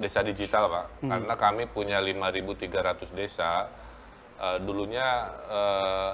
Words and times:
desa 0.00 0.24
digital 0.24 0.64
pak, 0.66 0.86
Hmm. 1.04 1.10
karena 1.12 1.34
kami 1.36 1.62
punya 1.68 2.00
5.300 2.00 3.12
desa. 3.12 3.68
Eh, 4.40 4.56
dulunya 4.64 5.28
eh, 5.46 6.12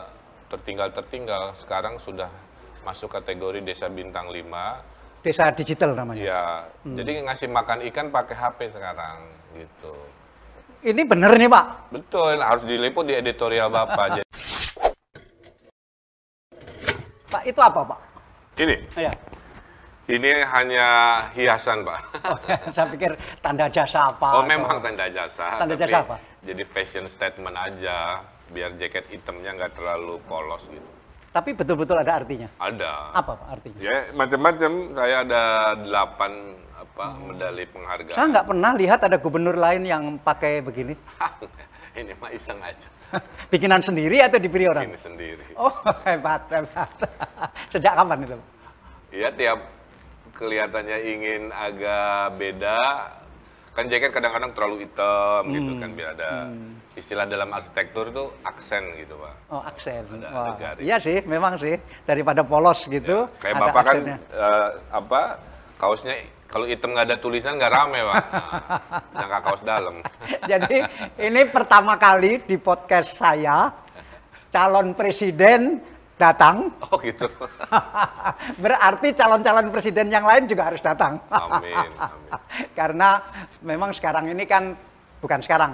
tertinggal-tertinggal, 0.51 1.55
sekarang 1.57 2.03
sudah 2.03 2.27
masuk 2.83 3.07
kategori 3.09 3.63
desa 3.63 3.87
bintang 3.87 4.27
5. 4.29 4.83
Desa 5.23 5.51
digital 5.51 5.95
namanya. 5.95 6.23
Ya, 6.23 6.45
Hmm. 6.83 6.99
jadi 6.99 7.23
ngasih 7.23 7.47
makan 7.49 7.87
ikan 7.91 8.11
pakai 8.11 8.35
HP 8.35 8.59
sekarang, 8.71 9.27
gitu. 9.55 9.95
Ini 10.83 11.03
bener 11.03 11.35
nih 11.35 11.51
Pak. 11.51 11.67
Betul, 11.91 12.39
harus 12.39 12.63
diliput 12.63 13.07
di 13.07 13.15
editorial 13.15 13.71
bapak. 13.71 14.07
Jadi, 14.19 14.23
Pak 17.27 17.43
itu 17.43 17.59
apa 17.59 17.81
Pak? 17.83 18.01
ini, 18.57 18.77
Ya. 18.97 19.13
Ini 20.07 20.31
hanya 20.47 20.87
hiasan 21.35 21.83
pak. 21.83 21.99
Saya 22.71 22.87
pikir 22.95 23.13
tanda 23.43 23.67
jasa 23.67 24.15
apa? 24.15 24.39
Oh 24.39 24.43
atau- 24.43 24.51
memang 24.51 24.79
tanda 24.79 25.11
jasa. 25.11 25.59
Tanda 25.59 25.75
tapi 25.75 25.83
jasa 25.83 25.97
apa? 26.07 26.17
Jadi 26.47 26.63
fashion 26.71 27.07
statement 27.11 27.59
aja, 27.59 28.23
biar 28.55 28.79
jaket 28.79 29.11
hitamnya 29.11 29.51
nggak 29.59 29.75
terlalu 29.75 30.23
polos 30.31 30.63
gitu. 30.71 30.87
Tapi 31.35 31.53
betul-betul 31.53 32.01
ada 32.01 32.23
artinya. 32.23 32.49
Ada. 32.57 33.13
Apa 33.13 33.37
Pak 33.37 33.49
artinya? 33.61 33.79
Ya 33.83 34.09
macam-macam. 34.17 34.73
Saya 34.97 35.17
ada 35.21 35.43
delapan 35.77 36.33
apa 36.81 37.05
medali 37.21 37.65
penghargaan. 37.69 38.17
Saya 38.17 38.27
nggak 38.33 38.47
pernah 38.49 38.73
lihat 38.73 39.01
ada 39.05 39.17
gubernur 39.21 39.57
lain 39.59 39.83
yang 39.85 40.17
pakai 40.23 40.65
begini. 40.65 40.97
Ini 41.99 42.13
mah 42.17 42.33
iseng 42.33 42.57
aja. 42.65 42.89
Bikinan 43.53 43.85
sendiri 43.85 44.23
atau 44.25 44.41
diberi 44.41 44.65
orang? 44.65 44.89
Ini 44.89 44.97
sendiri. 44.97 45.47
Oh 45.61 45.69
hebat, 46.09 46.47
hebat. 46.49 46.89
Sejak 47.69 47.93
kapan 48.01 48.25
itu? 48.25 48.37
Iya 49.13 49.29
tiap 49.37 49.59
kelihatannya 50.37 50.99
ingin 51.03 51.43
agak 51.49 52.37
beda. 52.37 52.81
Kan 53.73 53.89
jaket 53.89 54.09
kadang-kadang 54.09 54.53
terlalu 54.53 54.85
hitam 54.85 55.43
gitu 55.51 55.69
Hmm. 55.71 55.81
kan 55.83 55.91
biar 55.93 56.09
ada 56.13 56.31
istilah 56.95 57.25
dalam 57.25 57.51
arsitektur 57.51 58.09
itu 58.09 58.25
aksen 58.43 58.81
gitu 58.97 59.17
pak. 59.17 59.35
Oh 59.51 59.61
aksen. 59.61 60.01
Ada- 60.07 60.31
Wah, 60.31 60.45
ada 60.47 60.53
garis. 60.57 60.81
Iya 60.81 60.97
sih, 60.97 61.19
memang 61.23 61.57
sih 61.57 61.77
daripada 62.03 62.41
polos 62.41 62.81
gitu. 62.87 63.29
Kayak 63.37 63.53
ada 63.53 63.61
bapak 63.63 63.83
kan 63.83 63.93
aksennya. 63.93 64.17
eh, 64.33 64.69
apa 64.91 65.21
kaosnya 65.77 66.15
kalau 66.47 66.65
hitam 66.65 66.97
nggak 66.97 67.05
ada 67.05 67.17
tulisan 67.19 67.61
nggak 67.61 67.69
rame 67.71 68.01
pak. 68.01 68.17
Nah, 69.13 69.21
jangka 69.21 69.39
kaos 69.43 69.61
dalam. 69.63 69.95
Jadi 70.53 70.79
ini 71.19 71.41
pertama 71.45 71.97
kali 71.97 72.41
di 72.43 72.57
podcast 72.57 73.13
saya 73.13 73.77
calon 74.49 74.97
presiden 74.97 75.85
datang. 76.17 76.73
Oh 76.89 76.97
gitu. 77.01 77.29
Berarti 78.65 79.13
calon-calon 79.13 79.69
presiden 79.69 80.09
yang 80.09 80.25
lain 80.25 80.49
juga 80.49 80.73
harus 80.73 80.81
datang. 80.81 81.21
Amin. 81.29 81.77
amin. 81.77 81.93
Karena 82.79 83.21
memang 83.63 83.93
sekarang 83.93 84.33
ini 84.33 84.45
kan 84.49 84.73
bukan 85.21 85.41
sekarang. 85.45 85.73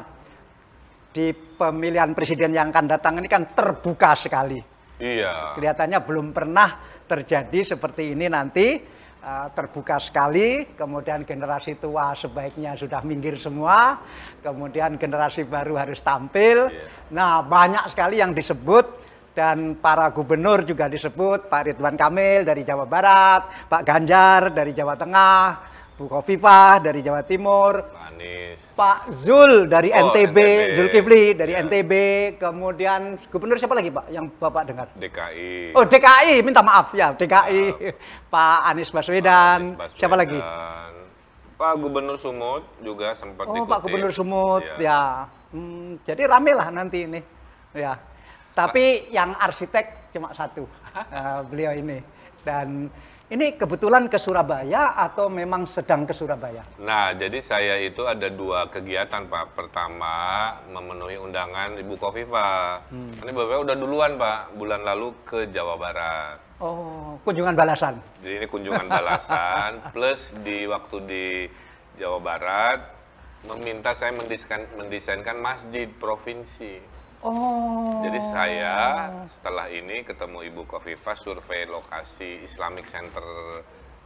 Di 1.12 1.30
pemilihan 1.32 2.10
presiden 2.16 2.56
yang 2.56 2.72
akan 2.72 2.86
datang 2.88 3.20
ini 3.20 3.28
kan 3.28 3.52
terbuka 3.54 4.16
sekali. 4.16 4.58
Iya. 4.96 5.54
Kelihatannya 5.58 5.98
belum 6.02 6.32
pernah 6.32 6.78
terjadi 7.04 7.76
seperti 7.76 8.16
ini 8.16 8.32
nanti 8.32 8.80
eh, 9.20 9.46
terbuka 9.52 10.00
sekali, 10.00 10.72
kemudian 10.72 11.28
generasi 11.28 11.76
tua 11.76 12.16
sebaiknya 12.16 12.80
sudah 12.80 13.04
minggir 13.04 13.36
semua, 13.36 14.00
kemudian 14.40 14.96
generasi 14.96 15.44
baru 15.44 15.76
harus 15.76 16.00
tampil. 16.00 16.72
Iya. 16.72 16.88
Nah, 17.12 17.44
banyak 17.44 17.92
sekali 17.92 18.24
yang 18.24 18.32
disebut 18.32 19.11
dan 19.32 19.74
para 19.74 20.12
gubernur 20.12 20.60
juga 20.62 20.86
disebut, 20.86 21.48
Pak 21.48 21.72
Ridwan 21.72 21.96
Kamil 21.96 22.44
dari 22.44 22.62
Jawa 22.62 22.84
Barat, 22.84 23.48
Pak 23.66 23.82
Ganjar 23.82 24.52
dari 24.52 24.76
Jawa 24.76 24.92
Tengah, 24.92 25.44
Bu 25.96 26.04
Khofifah 26.04 26.80
dari 26.80 27.00
Jawa 27.00 27.24
Timur, 27.24 27.80
Pak 27.80 28.12
Anies. 28.12 28.60
Pak 28.72 28.98
Zul 29.08 29.68
dari 29.68 29.88
Oh, 29.88 30.12
NTB, 30.12 30.36
NTB. 30.36 30.74
Zulkifli 30.74 31.24
dari 31.32 31.52
Iya. 31.52 31.64
NTB, 31.64 31.92
kemudian 32.36 33.00
gubernur 33.28 33.56
siapa 33.56 33.72
lagi 33.72 33.88
Pak 33.88 34.08
yang 34.08 34.28
Bapak 34.32 34.68
dengar? 34.68 34.88
DKI. 34.96 35.72
Oh 35.72 35.84
DKI, 35.84 36.40
minta 36.40 36.60
maaf 36.60 36.92
ya 36.92 37.12
DKI, 37.12 37.92
Pak 38.28 38.58
Anies 38.68 38.92
Baswedan, 38.92 39.76
Anies 39.76 39.96
siapa 39.96 40.16
lagi? 40.16 40.36
Baswedan. 40.36 40.92
Pak 41.52 41.78
Gubernur 41.78 42.18
Sumut 42.18 42.66
juga 42.82 43.14
sempat 43.14 43.46
Oh 43.46 43.54
dikutip. 43.54 43.70
Pak 43.70 43.80
Gubernur 43.86 44.10
Sumut, 44.10 44.66
Iya. 44.76 44.82
ya. 44.82 45.00
Hmm, 45.54 46.00
jadi 46.02 46.26
rame 46.26 46.52
lah 46.52 46.68
nanti 46.68 47.06
ini, 47.06 47.20
ya. 47.70 47.94
Tapi 48.52 49.08
yang 49.08 49.32
arsitek 49.36 50.12
cuma 50.12 50.32
satu, 50.36 50.68
eh, 50.92 51.40
beliau 51.48 51.72
ini. 51.72 51.98
Dan 52.42 52.90
ini 53.32 53.56
kebetulan 53.56 54.12
ke 54.12 54.20
Surabaya 54.20 54.92
atau 54.92 55.32
memang 55.32 55.64
sedang 55.64 56.04
ke 56.04 56.12
Surabaya? 56.12 56.60
Nah, 56.76 57.16
jadi 57.16 57.40
saya 57.40 57.80
itu 57.80 58.04
ada 58.04 58.28
dua 58.28 58.68
kegiatan, 58.68 59.24
Pak. 59.24 59.56
Pertama, 59.56 60.52
memenuhi 60.68 61.16
undangan 61.16 61.80
Ibu 61.80 61.96
Kofifa. 61.96 62.82
Hmm. 62.92 63.24
Ini 63.24 63.30
Bapak 63.32 63.64
udah 63.64 63.76
duluan, 63.78 64.20
Pak, 64.20 64.52
bulan 64.58 64.84
lalu 64.84 65.16
ke 65.24 65.48
Jawa 65.48 65.80
Barat. 65.80 66.52
Oh 66.62 67.18
kunjungan 67.26 67.58
balasan. 67.58 67.98
Jadi 68.22 68.34
ini 68.38 68.46
kunjungan 68.46 68.86
balasan, 68.86 69.82
plus 69.94 70.30
di 70.46 70.62
waktu 70.70 70.96
di 71.02 71.26
Jawa 71.98 72.22
Barat, 72.22 72.80
meminta 73.50 73.94
saya 73.98 74.14
mendesain, 74.14 74.62
mendesainkan 74.78 75.42
masjid 75.42 75.90
provinsi. 75.98 76.78
Oh. 77.22 78.02
Jadi 78.02 78.18
saya 78.34 78.74
setelah 79.30 79.70
ini 79.70 80.02
ketemu 80.02 80.42
Ibu 80.50 80.66
Kofifa 80.66 81.14
survei 81.14 81.70
lokasi 81.70 82.42
Islamic 82.42 82.90
Center 82.90 83.22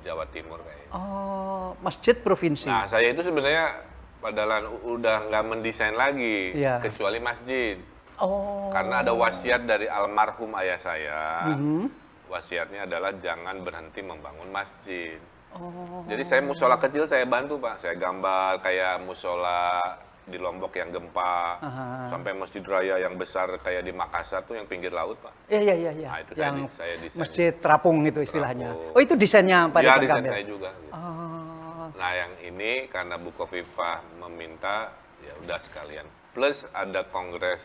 Jawa 0.05 0.29
Timur 0.29 0.61
kayaknya. 0.61 0.93
Oh 0.93 1.73
masjid 1.81 2.13
provinsi. 2.13 2.69
Nah, 2.69 2.85
saya 2.87 3.11
itu 3.11 3.25
sebenarnya 3.25 3.81
padahal 4.21 4.69
udah 4.85 5.33
nggak 5.33 5.45
mendesain 5.49 5.97
lagi, 5.97 6.53
Iya. 6.57 6.81
kecuali 6.81 7.19
masjid. 7.19 7.81
oh. 8.17 8.69
Karena 8.73 9.01
ada 9.01 9.13
wasiat 9.13 9.65
dari 9.65 9.89
almarhum 9.89 10.53
ayah 10.61 10.77
saya. 10.77 11.21
Mhm. 11.57 11.89
Wasiatnya 12.29 12.85
adalah 12.85 13.13
jangan 13.17 13.61
berhenti 13.61 14.01
membangun 14.01 14.49
masjid. 14.53 15.17
Oh. 15.57 16.05
Jadi 16.05 16.21
saya 16.21 16.41
musola 16.45 16.77
kecil 16.77 17.09
saya 17.09 17.25
bantu 17.25 17.57
pak, 17.57 17.81
saya 17.81 17.97
gambar 17.97 18.61
kayak 18.61 19.01
musola 19.05 19.97
di 20.27 20.37
Lombok 20.37 20.75
yang 20.75 20.91
gempa, 20.91 21.35
Aha. 21.57 22.11
sampai 22.11 22.35
masjid 22.35 22.59
raya 22.61 22.99
yang 22.99 23.15
besar 23.15 23.47
kayak 23.57 23.81
di 23.81 23.91
Makassar 23.91 24.43
tuh 24.43 24.55
yang 24.55 24.67
pinggir 24.67 24.91
laut 24.91 25.15
pak. 25.17 25.31
Iya 25.47 25.61
iya 25.63 25.75
iya 25.77 25.93
iya. 25.95 26.09
Nah, 26.09 26.19
itu 26.21 26.33
saya 26.33 26.43
yang 26.43 26.57
di- 26.59 26.73
saya 26.73 26.95
desain. 26.99 27.21
masjid 27.21 27.51
terapung 27.55 27.97
itu 28.03 28.21
istilahnya. 28.21 28.69
Terapung. 28.69 28.93
Oh 28.93 29.01
itu 29.01 29.15
desainnya 29.15 29.59
Pak 29.69 29.81
ya 29.81 29.95
desain 29.97 30.25
saya 30.25 30.43
juga. 30.45 30.71
gitu. 30.77 30.93
Oh. 30.93 31.87
Nah 31.95 32.11
yang 32.13 32.33
ini 32.45 32.71
karena 32.87 33.15
Bu 33.15 33.31
Kofifa 33.31 33.91
meminta 34.19 34.91
ya 35.21 35.33
udah 35.39 35.59
sekalian. 35.61 36.05
Plus 36.33 36.67
ada 36.69 37.07
kongres 37.07 37.63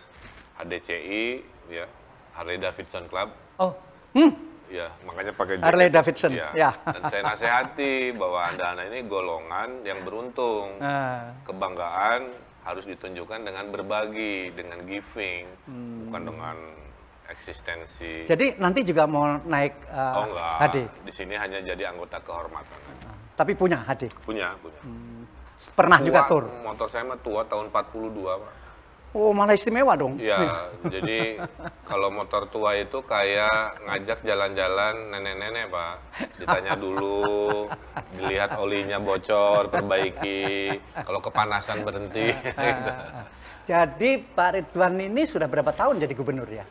HDCI 0.56 1.42
ya 1.68 1.90
Harley 2.32 2.56
Davidson 2.56 3.08
Club 3.08 3.34
Oh. 3.58 3.74
Hmm. 4.14 4.32
ya 4.68 4.88
makanya 5.02 5.34
pakai 5.34 5.58
jaket. 5.58 5.66
Harley 5.66 5.90
Davidson, 5.90 6.32
Ya. 6.32 6.48
ya. 6.54 6.72
Dan 6.86 7.02
saya 7.10 7.22
nasihati 7.26 7.94
bahwa 8.14 8.40
anda 8.46 8.72
anak 8.72 8.88
ini 8.88 9.04
golongan 9.04 9.82
yang 9.82 10.00
beruntung. 10.02 10.80
Nah. 10.80 11.36
Kebanggaan 11.44 12.22
harus 12.62 12.86
ditunjukkan 12.86 13.42
dengan 13.42 13.66
berbagi, 13.70 14.54
dengan 14.54 14.86
giving, 14.86 15.46
Hmm. 15.66 16.08
bukan 16.08 16.22
dengan 16.30 16.56
eksistensi. 17.32 18.28
Jadi 18.28 18.60
nanti 18.60 18.84
juga 18.84 19.08
mau 19.08 19.40
naik 19.40 19.88
uh, 19.88 20.18
oh 20.20 20.26
enggak, 20.30 20.54
HD. 20.60 20.78
di 21.08 21.14
sini 21.16 21.34
hanya 21.40 21.64
jadi 21.64 21.90
anggota 21.90 22.20
kehormatan. 22.22 22.80
Nah, 23.02 23.16
Tapi 23.34 23.56
punya 23.56 23.80
HD. 23.82 24.12
Punya, 24.22 24.54
punya. 24.60 24.80
Pernah 25.74 26.02
juga 26.02 26.26
Tua, 26.26 26.30
tur. 26.30 26.44
Motor 26.66 26.88
saya 26.90 27.06
mah 27.06 27.20
tua 27.22 27.42
tahun 27.46 27.70
42, 27.70 28.42
Pak. 28.42 28.54
Oh 29.12 29.36
malah 29.36 29.60
istimewa 29.60 29.92
dong. 30.00 30.16
Iya, 30.24 30.72
jadi 30.88 31.44
kalau 31.84 32.08
motor 32.16 32.48
tua 32.48 32.80
itu 32.80 33.04
kayak 33.04 33.84
ngajak 33.84 34.24
jalan-jalan 34.24 35.12
nenek-nenek, 35.12 35.68
Pak. 35.68 35.96
Ditanya 36.40 36.80
dulu, 36.80 37.68
dilihat 38.16 38.56
olinya 38.56 39.04
bocor, 39.04 39.68
perbaiki. 39.68 40.80
Kalau 40.96 41.20
kepanasan 41.20 41.84
berhenti. 41.84 42.32
gitu. 42.32 42.92
Jadi 43.72 44.18
Pak 44.18 44.50
Ridwan 44.58 44.98
ini 45.00 45.22
sudah 45.30 45.46
berapa 45.46 45.70
tahun 45.72 46.02
jadi 46.02 46.18
gubernur 46.18 46.50
ya? 46.50 46.66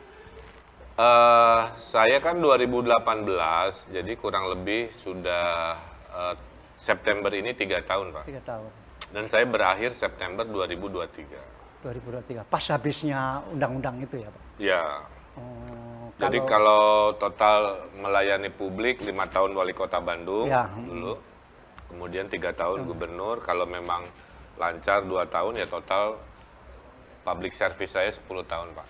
Eh, 0.99 1.61
saya 1.87 2.19
kan 2.19 2.43
2018, 2.43 3.95
jadi 3.95 4.11
kurang 4.19 4.51
lebih 4.51 4.91
sudah 4.99 5.79
eh, 6.11 6.35
September 6.77 7.31
ini 7.31 7.55
tiga 7.55 7.79
tahun, 7.87 8.11
Pak. 8.11 8.23
Tiga 8.27 8.43
tahun. 8.43 8.69
Dan 9.15 9.25
saya 9.31 9.47
berakhir 9.47 9.95
September 9.95 10.43
2023. 10.43 11.60
2023. 11.83 12.45
Pas 12.45 12.63
habisnya 12.69 13.41
undang-undang 13.49 14.01
itu 14.01 14.21
ya 14.21 14.29
Pak? 14.29 14.43
Ya, 14.57 14.83
Oh, 15.31 16.11
Jadi 16.19 16.43
kalau- 16.43 16.51
kalau 16.51 16.83
total 17.15 17.59
melayani 17.95 18.51
publik 18.51 18.99
lima 18.99 19.25
tahun 19.25 19.55
wali 19.55 19.71
kota 19.71 19.97
Bandung 19.97 20.43
Ya. 20.45 20.67
dulu, 20.67 21.15
kemudian 21.87 22.27
tiga 22.27 22.51
tahun 22.51 22.83
gubernur. 22.83 23.39
Kalau 23.41 23.63
memang 23.63 24.03
lancar 24.59 25.07
dua 25.07 25.23
tahun 25.25 25.55
ya 25.55 25.65
total 25.65 26.19
public 27.23 27.55
service 27.55 27.95
saya 27.95 28.11
10 28.11 28.43
tahun 28.43 28.75
pak. 28.75 28.87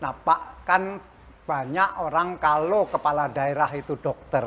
Nah 0.00 0.12
Pak, 0.14 0.40
kan 0.64 1.02
banyak 1.44 1.90
orang 1.98 2.38
kalau 2.38 2.86
kepala 2.86 3.26
daerah 3.26 3.68
itu 3.74 3.98
dokter, 3.98 4.44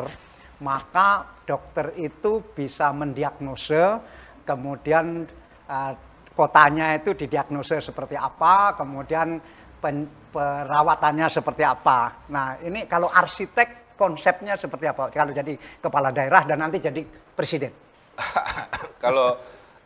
maka 0.63 1.27
dokter 1.43 1.91
itu 1.99 2.39
bisa 2.55 2.95
mendiagnose 2.95 3.99
kemudian 4.47 5.27
uh, 5.67 5.93
kotanya 6.33 6.97
itu 6.97 7.13
didiagnosis 7.13 7.93
seperti 7.93 8.17
apa, 8.17 8.73
kemudian 8.73 9.37
pen, 9.77 10.09
perawatannya 10.33 11.27
seperti 11.29 11.61
apa. 11.61 12.25
Nah, 12.33 12.57
ini 12.61 12.89
kalau 12.89 13.09
arsitek 13.09 13.93
konsepnya 13.93 14.57
seperti 14.57 14.89
apa? 14.89 15.13
Kalau 15.13 15.29
jadi 15.29 15.53
kepala 15.79 16.09
daerah 16.09 16.41
dan 16.49 16.65
nanti 16.65 16.81
jadi 16.81 17.05
presiden. 17.37 17.69
kalau 19.03 19.37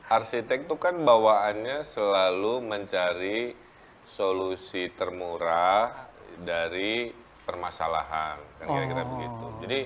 arsitek 0.08 0.68
itu 0.68 0.76
kan 0.80 0.96
bawaannya 1.04 1.84
selalu 1.84 2.64
mencari 2.64 3.52
solusi 4.08 4.88
termurah 4.96 5.92
dari 6.40 7.12
permasalahan, 7.44 8.40
kan 8.60 8.66
kira-kira 8.68 9.04
Oh. 9.04 9.10
begitu. 9.16 9.46
Jadi 9.68 9.80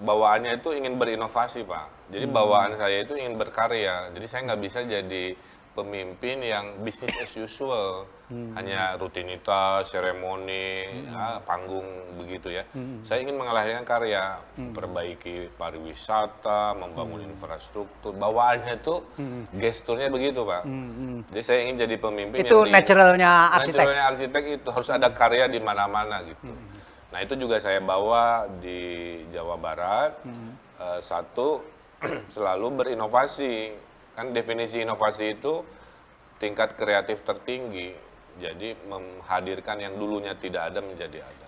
bawaannya 0.00 0.52
itu 0.56 0.68
ingin 0.72 0.96
berinovasi, 0.96 1.64
Pak. 1.68 2.08
Jadi 2.08 2.24
bawaan 2.28 2.76
saya 2.80 3.04
itu 3.04 3.12
ingin 3.16 3.36
berkarya. 3.36 4.08
Jadi 4.16 4.26
saya 4.28 4.40
nggak 4.48 4.62
bisa 4.64 4.80
jadi 4.88 5.36
pemimpin 5.78 6.42
yang 6.42 6.82
bisnis 6.82 7.14
as 7.14 7.30
usual, 7.32 8.10
hanya 8.28 8.98
rutinitas, 8.98 9.88
seremoni, 9.88 10.84
ah, 11.08 11.38
panggung 11.40 11.86
begitu 12.18 12.50
ya. 12.50 12.66
Saya 13.06 13.22
ingin 13.22 13.38
mengalahkan 13.38 13.86
karya, 13.86 14.42
memperbaiki 14.58 15.54
pariwisata, 15.54 16.74
membangun 16.74 17.22
infrastruktur. 17.24 18.10
Bawaannya 18.12 18.82
itu 18.82 18.94
gesturnya 19.54 20.10
begitu, 20.10 20.42
Pak. 20.42 20.66
Jadi 21.30 21.42
saya 21.46 21.58
ingin 21.62 21.76
jadi 21.78 21.96
pemimpin 21.96 22.38
Itu 22.42 22.66
yang 22.66 22.66
di- 22.66 22.74
naturalnya 22.74 23.32
arsitek. 23.54 23.72
Naturalnya 23.78 24.04
arsitek 24.10 24.44
itu 24.58 24.68
harus 24.68 24.90
ada 24.90 25.08
karya 25.14 25.46
di 25.46 25.60
mana-mana 25.62 26.26
gitu. 26.26 26.50
Nah 27.08 27.24
itu 27.24 27.34
juga 27.40 27.56
saya 27.56 27.80
bawa 27.80 28.44
di 28.58 28.80
Jawa 29.30 29.56
Barat. 29.56 30.12
Eh, 30.78 31.00
satu 31.00 31.64
selalu 32.34 32.66
berinovasi. 32.84 33.86
Kan 34.18 34.34
definisi 34.34 34.82
inovasi 34.82 35.38
itu 35.38 35.62
tingkat 36.42 36.74
kreatif 36.74 37.22
tertinggi. 37.22 37.94
Jadi 38.42 38.74
menghadirkan 38.90 39.78
yang 39.78 39.94
dulunya 39.94 40.34
tidak 40.34 40.74
ada 40.74 40.82
menjadi 40.82 41.22
ada. 41.22 41.46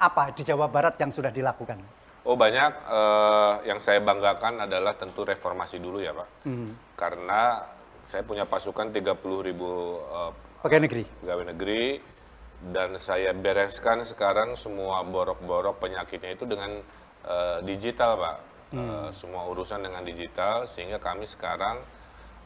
Apa 0.00 0.32
di 0.32 0.48
Jawa 0.48 0.64
Barat 0.72 0.96
yang 0.96 1.12
sudah 1.12 1.28
dilakukan? 1.28 1.76
Oh 2.24 2.32
banyak 2.40 2.72
eh, 2.72 3.54
yang 3.68 3.84
saya 3.84 4.00
banggakan 4.00 4.64
adalah 4.64 4.96
tentu 4.96 5.28
reformasi 5.28 5.76
dulu 5.76 6.00
ya 6.00 6.16
Pak. 6.16 6.28
Hmm. 6.48 6.72
Karena 6.96 7.60
saya 8.08 8.24
punya 8.24 8.48
pasukan 8.48 8.88
30 8.88 9.48
ribu 9.52 10.00
eh, 10.08 10.32
Pegawai 10.64 10.82
negeri. 10.88 11.04
pegawai 11.22 11.46
negeri 11.54 11.84
dan 12.72 12.98
saya 12.98 13.30
bereskan 13.30 14.02
sekarang 14.02 14.58
semua 14.58 15.06
borok-borok 15.06 15.78
penyakitnya 15.78 16.34
itu 16.34 16.42
dengan 16.48 16.82
eh, 17.28 17.58
digital 17.62 18.18
pak 18.18 18.36
Eh, 18.68 19.08
semua 19.16 19.48
urusan 19.48 19.80
dengan 19.80 20.04
digital 20.04 20.68
sehingga 20.68 21.00
kami 21.00 21.24
sekarang 21.24 21.80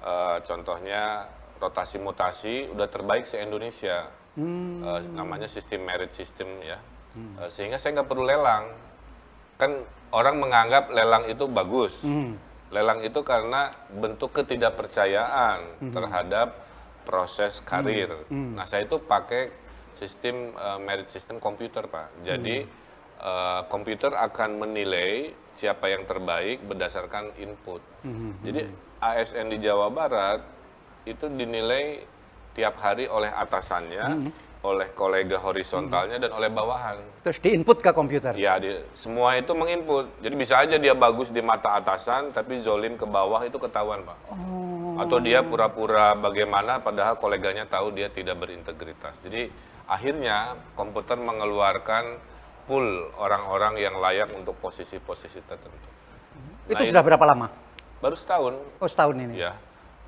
eh, 0.07 0.39
contohnya 0.47 1.27
rotasi 1.59 1.99
mutasi 1.99 2.71
udah 2.71 2.87
terbaik 2.87 3.27
se 3.27 3.43
Indonesia 3.43 4.07
Eh, 4.33 5.01
namanya 5.13 5.45
sistem 5.45 5.85
merit 5.85 6.17
system 6.17 6.49
ya. 6.65 6.81
Eh, 7.45 7.49
sehingga 7.53 7.77
saya 7.77 8.01
nggak 8.01 8.09
perlu 8.09 8.25
lelang. 8.25 8.65
Kan 9.61 9.85
orang 10.17 10.41
menganggap 10.41 10.89
lelang 10.89 11.29
itu 11.29 11.45
bagus. 11.45 12.01
Hmm. 12.01 12.41
Lelang 12.73 13.05
itu 13.05 13.21
karena 13.21 13.77
bentuk 13.93 14.33
ketidakpercayaan 14.33 15.93
terhadap 15.93 16.57
proses 17.05 17.61
karir. 17.61 18.25
Nah, 18.33 18.65
saya 18.65 18.89
itu 18.89 18.97
pakai 18.97 19.53
sistem 20.01 20.57
eh, 20.57 20.79
merit 20.81 21.13
system 21.13 21.37
komputer, 21.37 21.85
Pak. 21.85 22.25
Jadi 22.25 22.65
eh, 23.23 23.61
komputer 23.71 24.13
akan 24.13 24.59
menilai 24.59 25.31
siapa 25.55 25.89
yang 25.89 26.05
terbaik 26.09 26.65
berdasarkan 26.67 27.33
input. 27.39 27.81
Jadi 28.43 28.67
ASN 28.99 29.47
di 29.53 29.59
Jawa 29.63 29.93
Barat 29.93 30.41
itu 31.07 31.27
dinilai 31.27 32.03
tiap 32.55 32.79
hari 32.79 33.09
oleh 33.09 33.29
atasannya, 33.29 34.31
oleh 34.63 34.89
kolega 34.95 35.43
horizontalnya 35.43 36.23
dan 36.23 36.31
oleh 36.31 36.47
bawahan. 36.47 37.03
Terus 37.27 37.39
diinput 37.43 37.83
ke 37.83 37.91
komputer. 37.91 38.33
Ya, 38.39 38.61
di, 38.63 38.79
semua 38.95 39.35
itu 39.35 39.51
menginput. 39.57 40.23
Jadi 40.23 40.35
bisa 40.39 40.63
aja 40.63 40.79
dia 40.79 40.95
bagus 40.95 41.35
di 41.35 41.43
mata 41.43 41.83
atasan, 41.83 42.31
tapi 42.31 42.63
zolim 42.63 42.95
ke 42.95 43.03
bawah 43.03 43.43
itu 43.43 43.59
ketahuan, 43.59 44.07
Pak. 44.07 44.19
Atau 45.03 45.19
dia 45.19 45.43
pura-pura 45.43 46.15
bagaimana, 46.15 46.79
padahal 46.79 47.19
koleganya 47.19 47.67
tahu 47.67 47.91
dia 47.91 48.07
tidak 48.13 48.39
berintegritas. 48.39 49.19
Jadi 49.25 49.51
akhirnya 49.91 50.55
komputer 50.79 51.19
mengeluarkan 51.19 52.32
pool 52.67 53.11
orang-orang 53.19 53.79
yang 53.81 53.95
layak 53.99 54.31
untuk 54.35 54.55
posisi-posisi 54.63 55.43
tertentu. 55.45 55.89
Itu 56.71 56.79
Nah, 56.79 56.89
sudah 56.89 57.03
berapa 57.03 57.25
lama? 57.27 57.47
Baru 57.99 58.15
setahun, 58.19 58.55
Oh 58.79 58.89
setahun 58.91 59.17
ini. 59.19 59.39
Ya. 59.39 59.55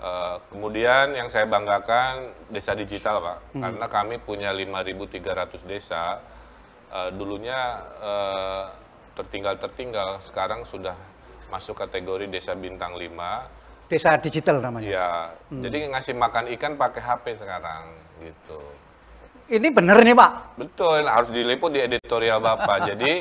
Eh, 0.05 0.37
kemudian 0.51 1.15
yang 1.15 1.31
saya 1.31 1.47
banggakan 1.47 2.35
desa 2.51 2.75
digital, 2.75 3.23
Pak. 3.23 3.39
Karena 3.55 3.87
kami 3.87 4.19
punya 4.21 4.51
5.300 4.51 5.62
desa. 5.65 6.19
Eh, 6.91 7.11
dulunya 7.15 7.81
eh, 8.03 8.65
tertinggal-tertinggal, 9.15 10.19
sekarang 10.27 10.67
sudah 10.67 10.95
masuk 11.49 11.79
kategori 11.79 12.27
desa 12.27 12.59
bintang 12.59 12.99
5. 12.99 13.47
Desa 13.87 14.17
digital 14.19 14.59
namanya. 14.59 14.89
Ya, 14.91 15.11
jadi 15.53 15.93
ngasih 15.93 16.17
makan 16.17 16.51
ikan 16.59 16.75
pakai 16.75 17.05
HP 17.05 17.39
sekarang 17.39 17.95
gitu. 18.19 18.59
Ini 19.44 19.69
bener 19.69 20.00
nih 20.00 20.17
Pak. 20.17 20.56
Betul, 20.56 21.05
harus 21.05 21.29
diliput 21.29 21.69
di 21.69 21.81
editorial 21.85 22.41
Bapak. 22.41 22.85
jadi 22.94 23.20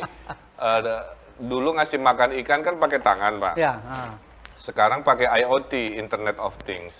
eh, 0.60 1.02
dulu 1.40 1.75
ngasih 1.75 2.00
makan 2.00 2.40
ikan 2.44 2.64
kan 2.64 2.75
pakai 2.80 3.00
tangan, 3.04 3.34
Pak. 3.44 3.54
Ya. 3.60 3.74
ah. 3.84 4.12
Sekarang 4.56 5.04
pakai 5.04 5.28
IoT, 5.44 6.00
Internet 6.00 6.40
of 6.40 6.56
Things. 6.64 6.96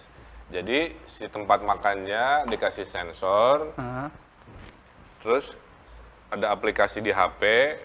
Jadi 0.52 0.92
si 1.08 1.25
tempat 1.31 1.64
makannya 1.64 2.52
dikasih 2.52 2.84
sensor, 2.84 3.72
ah. 3.80 4.12
terus 5.24 5.56
ada 6.28 6.52
aplikasi 6.52 7.00
di 7.00 7.14
HP, 7.14 7.42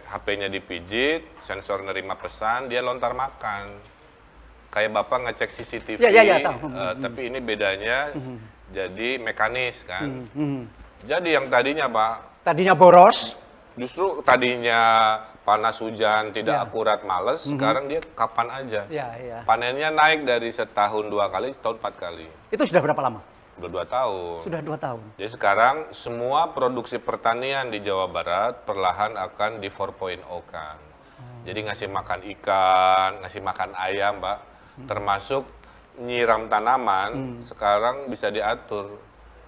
HP-nya 0.09 0.49
dipijit, 0.51 1.23
sensor 1.45 1.85
nerima 1.85 2.19
pesan, 2.19 2.67
dia 2.67 2.83
lontar 2.83 3.15
makan. 3.15 3.79
Kayak 4.69 5.01
Bapak 5.01 5.19
ngecek 5.25 5.51
CCTV, 5.55 5.97
Ya, 6.03 6.11
ya, 6.11 6.23
ya, 6.27 6.37
tahu. 6.45 6.67
eh, 6.67 6.93
tapi 6.99 7.21
ini 7.31 7.39
bedanya 7.41 8.11
jadi 8.75 9.17
mekanis 9.23 9.87
kan. 9.87 10.29
Hmm, 10.35 10.35
hmm. 10.35 10.63
Jadi 11.07 11.29
yang 11.31 11.47
tadinya 11.47 11.87
Pak, 11.87 12.15
Tadinya 12.43 12.75
boros. 12.75 13.37
justru 13.79 14.19
tadinya 14.23 14.81
panas 15.47 15.79
hujan 15.79 16.35
tidak 16.35 16.59
Ya. 16.59 16.65
akurat 16.65 17.01
males, 17.03 17.41
sekarang 17.41 17.87
dia 17.87 18.03
kapan 18.13 18.49
aja. 18.51 18.83
Ya, 18.91 19.09
ya. 19.17 19.39
Panennya 19.45 19.89
naik 19.89 20.27
dari 20.27 20.51
setahun 20.51 21.07
dua 21.07 21.31
kali, 21.31 21.55
setahun 21.55 21.79
empat 21.79 21.95
kali. 21.97 22.27
Itu 22.51 22.67
sudah 22.67 22.83
berapa 22.83 22.99
lama? 23.01 23.21
Udah 23.59 23.71
dua 23.71 23.85
tahun. 23.85 24.39
Sudah 24.45 24.61
dua 24.61 24.77
tahun. 24.77 25.03
Jadi 25.17 25.31
sekarang 25.31 25.77
semua 25.91 26.51
produksi 26.51 26.99
pertanian 26.99 27.71
di 27.71 27.81
Jawa 27.81 28.07
Barat 28.07 28.63
perlahan 28.63 29.15
akan 29.15 29.59
di 29.59 29.67
4.0 29.67 30.21
kan. 30.45 30.79
Jadi 31.43 31.65
ngasih 31.65 31.89
makan 31.89 32.21
ikan, 32.39 33.11
ngasih 33.25 33.41
makan 33.41 33.71
ayam, 33.75 34.21
Pak. 34.21 34.39
Termasuk 34.85 35.43
nyiram 35.99 36.47
tanaman, 36.47 37.41
sekarang 37.43 38.07
bisa 38.07 38.29
diatur. 38.29 38.95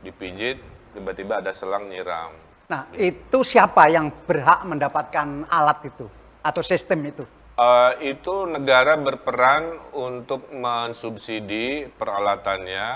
Dipijit, 0.00 0.59
tiba-tiba 0.92 1.40
ada 1.40 1.52
selang 1.52 1.88
nyiram. 1.88 2.32
Nah, 2.70 2.87
itu 2.94 3.42
siapa 3.42 3.90
yang 3.90 4.14
berhak 4.26 4.62
mendapatkan 4.62 5.47
alat 5.50 5.90
itu 5.90 6.06
atau 6.40 6.62
sistem 6.62 7.02
itu? 7.04 7.25
Eh, 7.59 8.14
itu 8.14 8.47
negara 8.47 8.97
berperan 8.97 9.92
untuk 9.92 10.49
mensubsidi 10.54 11.90
peralatannya 11.92 12.88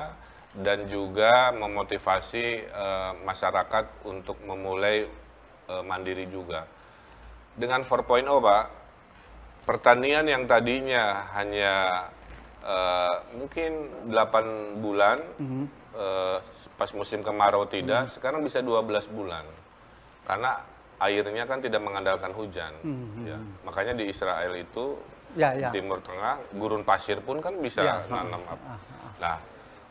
dan 0.62 0.86
juga 0.86 1.50
memotivasi 1.50 2.46
eh, 2.64 3.12
masyarakat 3.26 4.06
untuk 4.06 4.38
memulai 4.46 5.04
eh, 5.68 5.82
mandiri 5.82 6.30
juga. 6.30 6.64
Dengan 7.58 7.82
4.0 7.82 8.24
Pak, 8.40 8.64
pertanian 9.64 10.24
yang 10.24 10.46
tadinya 10.46 11.28
hanya 11.34 11.74
eh, 12.64 13.14
mungkin 13.36 13.70
8 14.08 14.80
bulan, 14.80 15.18
Mhm. 15.36 15.64
eh, 15.92 16.38
pas 16.74 16.90
musim 16.92 17.22
kemarau 17.22 17.64
tidak, 17.66 18.10
sekarang 18.14 18.42
bisa 18.42 18.58
12 18.58 19.06
bulan. 19.10 19.46
Karena 20.24 20.58
airnya 20.98 21.44
kan 21.44 21.60
tidak 21.60 21.82
mengandalkan 21.82 22.32
hujan. 22.32 22.72
Mhm. 22.82 23.22
Ya. 23.26 23.38
Makanya 23.66 23.94
di 23.94 24.08
Israel 24.08 24.54
itu 24.54 24.98
Ya, 25.34 25.50
ya. 25.50 25.74
Timur 25.74 25.98
Tengah, 25.98 26.38
gurun 26.54 26.86
pasir 26.86 27.18
pun 27.18 27.42
kan 27.42 27.58
bisa 27.58 27.82
Ya, 27.82 28.06
nanam 28.06 28.38
ah, 28.46 28.54
apa. 28.54 28.66
ah, 28.70 28.78
ah. 28.78 29.12
Nah, 29.18 29.36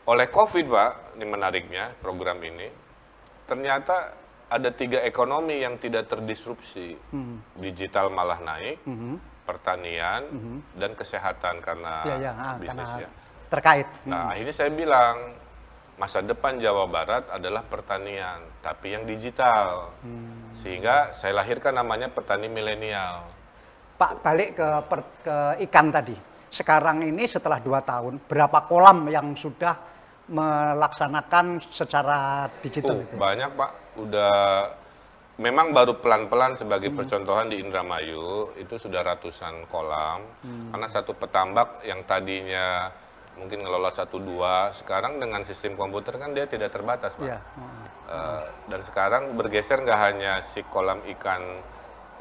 oleh 0.08 0.32
COVID, 0.32 0.64
Pak, 0.72 1.20
ini 1.20 1.24
menariknya 1.28 1.92
program 2.00 2.40
ini, 2.40 2.72
ternyata 3.44 4.16
ada 4.48 4.72
tiga 4.72 5.04
ekonomi 5.04 5.60
yang 5.60 5.76
tidak 5.76 6.08
terdisrupsi. 6.08 6.96
Hmm, 7.12 7.44
Digital 7.60 8.08
malah 8.08 8.40
naik, 8.40 8.80
mhm. 8.88 9.20
pertanian, 9.44 10.22
dan 10.80 10.96
kesehatan 10.96 11.60
karena 11.60 11.92
Ya, 12.08 12.16
ya, 12.16 12.32
ah, 12.32 12.54
bisnis 12.56 12.88
karena 12.88 13.04
ya. 13.04 13.08
terkait. 13.52 13.86
Nah, 14.08 14.32
akhirnya 14.32 14.54
saya 14.56 14.70
bilang, 14.72 15.16
masa 15.94 16.18
depan 16.20 16.58
Jawa 16.58 16.86
Barat 16.86 17.30
adalah 17.30 17.62
pertanian, 17.62 18.42
tapi 18.60 18.92
yang 18.92 19.06
digital. 19.06 19.94
Hmm. 20.02 20.50
Sehingga 20.58 21.12
saya 21.12 21.38
lahirkan 21.38 21.74
namanya 21.74 22.08
petani 22.08 22.46
milenial. 22.46 23.28
Pak, 23.94 24.22
balik 24.22 24.58
ke, 24.58 24.68
per- 24.90 25.10
ke 25.22 25.36
ikan 25.70 25.88
tadi. 25.90 26.16
sekarang 26.50 27.02
ini 27.02 27.26
setelah 27.26 27.58
dua 27.58 27.82
tahun 27.82 28.30
berapa 28.30 28.70
kolam 28.70 29.10
yang 29.10 29.34
sudah 29.34 29.74
melaksanakan 30.30 31.58
secara 31.74 32.46
digital 32.62 32.94
Oh, 32.94 33.02
itu? 33.02 33.14
banyak 33.18 33.50
Pak. 33.58 33.70
Udah 33.98 34.34
memang 35.34 35.74
baru 35.74 35.98
pelan-pelan 35.98 36.54
sebagai 36.54 36.94
percontohan 36.94 37.50
di 37.50 37.58
Indramayu 37.58 38.54
itu 38.54 38.78
sudah 38.78 39.02
ratusan 39.02 39.66
kolam. 39.66 40.22
Karena 40.70 40.86
satu 40.86 41.10
petambak 41.14 41.82
yang 41.82 42.06
tadinya 42.06 42.86
mungkin 43.38 43.62
ngelola 43.62 43.90
satu 43.90 44.18
dua, 44.22 44.70
sekarang 44.72 45.18
dengan 45.18 45.42
sistem 45.42 45.74
komputer 45.74 46.16
kan 46.16 46.32
dia 46.32 46.46
tidak 46.46 46.70
terbatas 46.70 47.14
Pak. 47.18 47.26
Iya. 47.26 47.38
Eh, 48.04 48.42
dan 48.70 48.80
sekarang 48.84 49.22
bergeser 49.34 49.82
nggak 49.82 50.00
hanya 50.00 50.32
si 50.44 50.62
kolam 50.70 51.00
ikan 51.18 51.42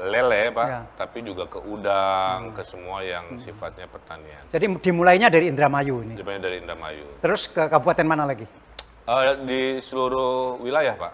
lele 0.02 0.50
Pak, 0.50 0.68
Ya. 0.68 0.82
tapi 0.98 1.22
juga 1.22 1.46
ke 1.46 1.62
udang, 1.62 2.52
ke 2.58 2.66
semua 2.66 3.06
yang 3.06 3.38
sifatnya 3.38 3.86
pertanian. 3.86 4.42
Jadi 4.50 4.66
dimulainya 4.82 5.30
dari 5.30 5.54
Indramayu 5.54 6.02
ini. 6.02 6.18
Sebenarnya 6.18 6.44
dari 6.50 6.58
Indramayu. 6.66 7.06
Terus 7.22 7.46
ke 7.46 7.70
kabupaten 7.70 8.06
mana 8.08 8.26
lagi? 8.26 8.50
Eh, 9.04 9.36
di 9.46 9.62
seluruh 9.84 10.58
wilayah, 10.64 10.96
Pak. 10.98 11.14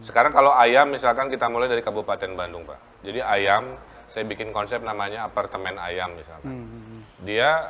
Sekarang 0.00 0.32
kalau 0.32 0.56
ayam, 0.56 0.88
misalkan 0.88 1.28
kita 1.28 1.44
mulai 1.52 1.68
dari 1.68 1.84
Kabupaten 1.84 2.32
Bandung, 2.32 2.64
Pak. 2.64 3.04
Jadi 3.04 3.20
ayam, 3.20 3.76
saya 4.08 4.24
bikin 4.24 4.48
konsep 4.48 4.80
namanya 4.80 5.28
apartemen 5.28 5.76
ayam, 5.76 6.16
misalkan. 6.16 6.56
Hmm. 6.64 7.04
Dia 7.20 7.68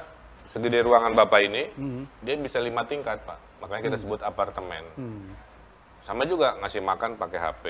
segede 0.50 0.83
ruangan 0.83 1.14
Bapak 1.14 1.40
ini, 1.40 1.62
Hmm. 1.73 2.02
dia 2.21 2.35
bisa 2.35 2.59
lima 2.59 2.83
tingkat, 2.83 3.23
Pak. 3.23 3.38
Makanya 3.61 3.83
kita 3.87 3.99
sebut 3.99 4.21
apartemen. 4.21 4.85
Hmm. 4.95 5.30
Sama 6.02 6.25
juga 6.25 6.57
ngasih 6.57 6.80
makan 6.80 7.14
pakai 7.14 7.38
HP, 7.38 7.64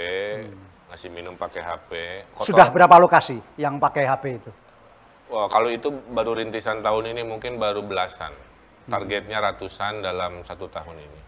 ngasih 0.89 1.09
minum 1.09 1.35
pakai 1.35 1.61
HP. 1.61 1.91
kotor- 2.33 2.49
Sudah 2.49 2.69
berapa 2.69 2.97
lokasi 2.97 3.37
yang 3.57 3.77
pakai 3.77 4.07
HP 4.07 4.25
itu? 4.37 4.51
Wah, 5.29 5.47
kalau 5.47 5.69
itu 5.69 5.87
baru 6.09 6.35
rintisan 6.35 6.81
tahun 6.81 7.11
ini 7.11 7.23
mungkin 7.23 7.57
baru 7.57 7.81
belasan. 7.81 8.33
Targetnya 8.89 9.39
ratusan 9.41 10.03
dalam 10.03 10.43
satu 10.43 10.67
tahun 10.67 10.99
ini. 10.99 11.21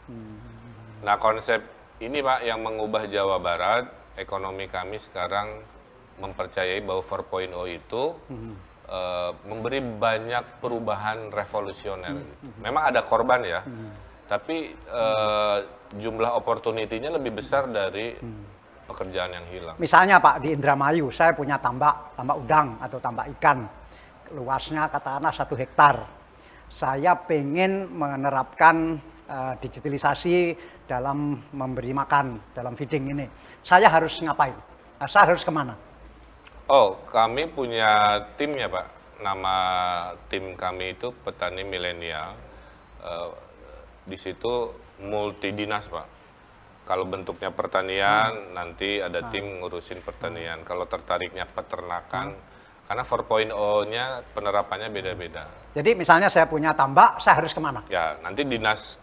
Nah 1.01 1.15
konsep 1.17 1.63
ini 1.99 2.19
Pak 2.19 2.43
yang 2.43 2.59
mengubah 2.59 3.07
Jawa 3.07 3.39
Barat, 3.39 3.87
ekonomi 4.17 4.67
kami 4.67 4.99
sekarang 4.99 5.63
mempercayai 6.15 6.81
bahwa 6.81 6.99
4.0 7.01 7.47
itu 7.69 8.03
eh, 8.89 9.31
memberi 9.47 9.81
banyak 9.83 10.63
perubahan 10.63 11.31
revolusioner. 11.31 12.17
Memang 12.63 12.83
ada 12.95 13.07
korban 13.07 13.43
ya, 13.45 13.61
tapi 14.27 14.73
eh, 14.73 15.59
jumlah 15.99 16.31
opportunity-nya 16.41 17.13
lebih 17.13 17.37
besar 17.37 17.69
dari 17.69 18.17
pekerjaan 18.93 19.33
yang 19.33 19.47
hilang. 19.49 19.77
Misalnya 19.81 20.21
Pak 20.21 20.45
di 20.45 20.53
Indramayu, 20.53 21.09
saya 21.09 21.33
punya 21.33 21.57
tambak, 21.57 22.13
tambak 22.13 22.37
udang 22.37 22.77
atau 22.83 22.99
tambak 23.01 23.27
ikan. 23.39 23.65
Luasnya 24.33 24.89
katakanlah 24.89 25.33
satu 25.33 25.55
hektar. 25.57 26.05
Saya 26.73 27.17
pengen 27.17 27.89
menerapkan 27.93 28.97
eh, 29.29 29.55
digitalisasi 29.61 30.57
dalam 30.89 31.41
memberi 31.53 31.93
makan, 31.97 32.53
dalam 32.53 32.77
feeding 32.77 33.13
ini. 33.13 33.27
Saya 33.65 33.89
harus 33.89 34.21
ngapain? 34.21 34.57
Nah, 35.01 35.09
Saya 35.09 35.33
harus 35.33 35.45
ke 35.45 35.53
mana? 35.53 35.77
Oh, 36.73 36.97
kami 37.13 37.53
punya 37.53 38.17
timnya, 38.41 38.65
Pak. 38.65 38.87
Nama 39.21 39.57
tim 40.33 40.57
kami 40.57 40.97
itu 40.97 41.13
petani 41.21 41.69
milenial. 41.69 42.33
Eh, 43.05 43.31
di 44.09 44.17
situ 44.17 44.73
multi 45.05 45.53
dinas, 45.53 45.85
Pak. 45.93 46.09
Kalau 46.89 47.05
bentuknya 47.05 47.53
pertanian, 47.53 48.57
nanti 48.57 49.05
ada 49.05 49.29
tim 49.29 49.61
ngurusin 49.61 50.01
pertanian. 50.01 50.65
Kalau 50.65 50.89
tertariknya 50.89 51.45
peternakan, 51.45 52.33
karena 52.89 53.03
4.0-nya 53.05 54.05
penerapannya 54.33 54.89
beda-beda. 54.89 55.45
Jadi 55.77 55.93
misalnya 55.93 56.33
saya 56.33 56.49
punya 56.49 56.73
tambak, 56.73 57.21
saya 57.21 57.37
harus 57.37 57.53
ke 57.53 57.61
mana? 57.61 57.85
Ya, 57.93 58.17
nanti 58.25 58.49
dinas 58.49 58.97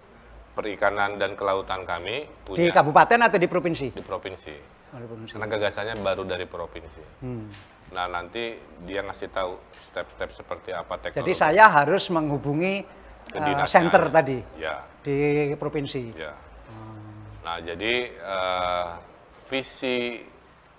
perikanan 0.57 1.21
dan 1.21 1.37
kelautan 1.37 1.85
kami 1.85 2.25
Di 2.25 2.45
punya 2.49 2.73
kabupaten 2.73 3.29
atau 3.29 3.37
di 3.37 3.45
provinsi? 3.47 3.93
di 3.93 4.01
provinsi. 4.01 4.78
Karena 4.89 5.47
gagasannya 5.47 5.95
baru 6.01 6.25
dari 6.25 6.49
provinsi. 6.49 7.01
Hmm. 7.21 7.45
Nah, 7.93 8.05
nanti 8.05 8.57
dia 8.85 9.01
ngasih 9.01 9.29
tahu 9.29 9.57
step-step 9.89 10.29
seperti 10.33 10.69
apa 10.73 10.97
teknologi. 10.97 11.21
Jadi 11.21 11.33
saya 11.33 11.65
harus 11.69 12.09
menghubungi 12.09 12.85
Ke 13.29 13.37
dinasnya. 13.37 13.69
center 13.69 14.09
tadi 14.09 14.41
Ya, 14.57 14.81
di 15.01 15.53
provinsi. 15.53 16.13
ya. 16.13 16.33
Nah, 17.45 17.57
jadi 17.61 17.93
eh, 18.13 18.87
visi 19.49 20.21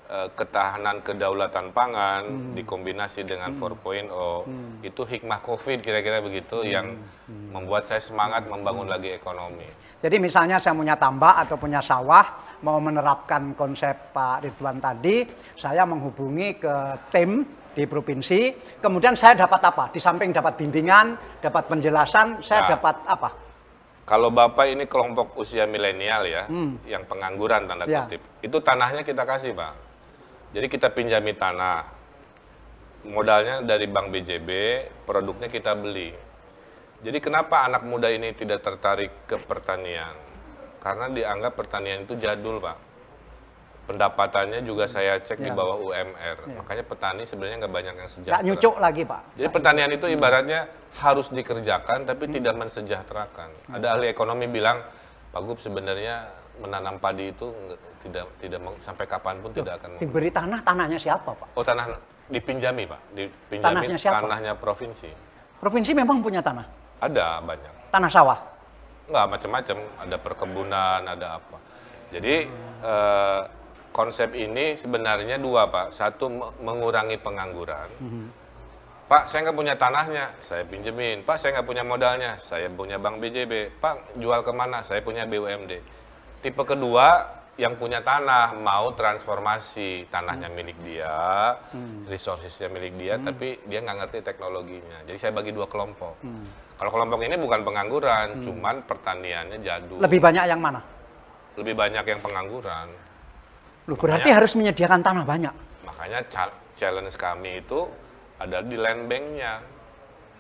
eh, 0.07 0.29
ketahanan 0.35 1.03
kedaulatan 1.03 1.71
pangan 1.71 2.55
dikombinasi 2.55 3.27
dengan 3.27 3.55
4.0 3.59 4.47
itu 4.83 5.03
hikmah 5.03 5.43
Covid 5.43 5.83
kira-kira 5.83 6.19
begitu 6.19 6.63
yang 6.63 6.95
membuat 7.31 7.87
saya 7.87 8.03
semangat 8.03 8.47
membangun 8.47 8.87
lagi 8.87 9.11
ekonomi. 9.11 9.67
Jadi 10.01 10.17
misalnya 10.17 10.57
saya 10.57 10.73
punya 10.73 10.97
tambak 10.97 11.37
atau 11.45 11.61
punya 11.61 11.85
sawah, 11.85 12.25
mau 12.65 12.81
menerapkan 12.81 13.53
konsep 13.53 14.17
Pak 14.17 14.49
Ridwan 14.49 14.81
tadi, 14.81 15.29
saya 15.61 15.85
menghubungi 15.85 16.57
ke 16.57 16.75
tim 17.13 17.45
di 17.77 17.85
provinsi, 17.85 18.41
kemudian 18.81 19.13
saya 19.13 19.37
dapat 19.37 19.61
apa? 19.61 19.85
Di 19.93 20.01
samping 20.01 20.33
dapat 20.33 20.57
bimbingan, 20.57 21.21
dapat 21.45 21.69
penjelasan, 21.69 22.41
saya 22.41 22.65
Nah. 22.65 22.71
dapat 22.81 22.97
apa? 23.05 23.31
Kalau 24.09 24.33
Bapak 24.33 24.67
ini 24.67 24.89
kelompok 24.91 25.39
usia 25.39 25.69
milenial 25.69 26.27
ya, 26.27 26.49
Hmm. 26.49 26.81
yang 26.89 27.05
pengangguran 27.07 27.69
tanda 27.69 27.85
Ya. 27.87 28.09
kutip, 28.09 28.25
itu 28.43 28.57
tanahnya 28.59 29.05
kita 29.05 29.23
kasih 29.23 29.53
Pak. 29.55 29.73
Jadi 30.51 30.67
kita 30.67 30.91
pinjami 30.91 31.37
tanah, 31.39 31.87
modalnya 33.07 33.63
dari 33.63 33.87
Bank 33.87 34.11
BJB, 34.11 34.49
produknya 35.07 35.47
kita 35.47 35.79
beli. 35.79 36.11
Jadi 37.01 37.19
kenapa 37.19 37.65
anak 37.65 37.83
muda 37.83 38.07
ini 38.07 38.33
tidak 38.33 38.61
tertarik 38.61 39.25
ke 39.25 39.41
pertanian? 39.41 40.13
Karena 40.79 41.09
dianggap 41.09 41.57
pertanian 41.57 42.05
itu 42.05 42.13
jadul 42.15 42.61
Pak. 42.61 42.77
Pendapatannya 43.81 44.63
juga 44.63 44.87
saya 44.87 45.19
cek 45.19 45.41
di 45.41 45.51
Ya. 45.51 45.57
bawah 45.57 45.81
UMR. 45.81 46.39
Makanya 46.55 46.85
petani 46.85 47.25
sebenarnya 47.25 47.57
nggak 47.59 47.73
banyak 47.73 47.95
yang 47.97 48.07
Nggak 48.07 48.15
sejahtera. 48.23 48.47
nyucuk 48.47 48.75
lagi 48.79 49.03
Pak. 49.03 49.23
Jadi 49.35 49.49
pertanian 49.51 49.91
itu 49.91 50.07
ibaratnya 50.07 50.61
harus 50.95 51.27
dikerjakan 51.29 52.05
tapi 52.05 52.25
tidak 52.29 52.55
mensejahterakan. 52.55 53.51
Ada 53.73 53.87
ahli 53.91 54.07
ekonomi 54.07 54.47
bilang, 54.47 54.85
Pak 55.31 55.43
Gub 55.43 55.59
sebenarnya 55.59 56.29
menanam 56.59 56.99
padi 56.99 57.31
itu 57.31 57.49
nggak- 57.49 57.81
tidak 58.01 58.25
tidak 58.39 58.59
sampai 58.81 59.05
kapan 59.07 59.37
pun 59.41 59.51
tidak 59.51 59.75
akan. 59.77 59.99
Diberi 59.99 60.31
tanah, 60.31 60.61
tanahnya 60.61 60.97
siapa 60.97 61.31
Pak? 61.31 61.49
Oh 61.53 61.65
tanah 61.65 61.91
dipinjami 62.29 62.85
Pak, 62.85 63.01
dipinjami 63.11 63.65
Tanahnya 63.65 63.99
siapa? 63.99 64.23
tanahnya 64.23 64.53
provinsi. 64.55 65.11
Provinsi 65.59 65.93
memang 65.93 66.23
punya 66.23 66.41
tanah, 66.41 66.65
Ada 67.01 67.41
banyak, 67.41 67.75
tanah 67.91 68.11
sawah. 68.13 68.39
nggak 69.11 69.27
macam-macam, 69.27 69.77
ada 69.99 70.17
perkebunan, 70.23 71.01
ada 71.03 71.27
apa. 71.43 71.57
Jadi 72.15 72.47
eh, 72.85 73.41
konsep 73.91 74.31
ini 74.39 74.79
sebenarnya 74.79 75.41
dua 75.41 75.67
Pak, 75.67 75.91
satu 75.91 76.31
me- 76.31 76.53
mengurangi 76.63 77.19
pengangguran. 77.19 77.91
Pak, 79.11 79.27
saya 79.27 79.51
nggak 79.51 79.59
punya 79.59 79.75
tanahnya, 79.75 80.39
saya 80.47 80.63
pinjemin. 80.63 81.27
Pak, 81.27 81.43
saya 81.43 81.59
nggak 81.59 81.67
punya 81.67 81.83
modalnya, 81.83 82.39
saya 82.39 82.71
punya 82.71 82.95
bank 82.95 83.19
BJB. 83.19 83.83
Pak, 83.83 84.15
jual 84.15 84.47
ke 84.47 84.53
mana? 84.55 84.87
Saya 84.87 85.03
punya 85.03 85.27
BUMD. 85.27 85.83
Tipe 86.47 86.63
kedua, 86.63 87.27
yang 87.59 87.77
punya 87.77 88.01
tanah 88.01 88.55
mau 88.55 88.95
transformasi 88.95 90.07
tanahnya 90.09 90.49
milik 90.49 90.79
dia, 90.81 91.59
resourcesnya 92.07 92.71
milik 92.71 92.95
dia, 92.97 93.19
tapi 93.19 93.59
dia 93.67 93.83
nggak 93.83 93.99
ngerti 94.07 94.19
teknologinya. 94.23 95.03
Jadi 95.05 95.19
saya 95.19 95.33
bagi 95.35 95.51
dua 95.51 95.67
kelompok. 95.67 96.21
Kalau 96.81 96.91
kelompok 96.91 97.21
ini 97.21 97.37
bukan 97.37 97.61
pengangguran, 97.61 98.41
cuman 98.41 98.87
pertaniannya 98.89 99.61
jadul. 99.61 100.01
Lebih 100.01 100.21
banyak 100.23 100.45
yang 100.49 100.61
mana? 100.63 100.81
Lebih 101.61 101.75
banyak 101.77 102.05
yang 102.07 102.21
pengangguran. 102.25 102.89
Loh, 103.91 103.99
berarti 103.99 104.31
harus 104.33 104.55
menyediakan 104.57 105.01
tanah 105.05 105.25
banyak. 105.27 105.55
Makanya 105.85 106.25
cha- 106.33 106.57
challenge 106.79 107.19
kami 107.21 107.61
itu 107.61 107.85
ada 108.41 108.65
di 108.65 108.79
land 108.81 109.05
bank-nya. 109.11 109.61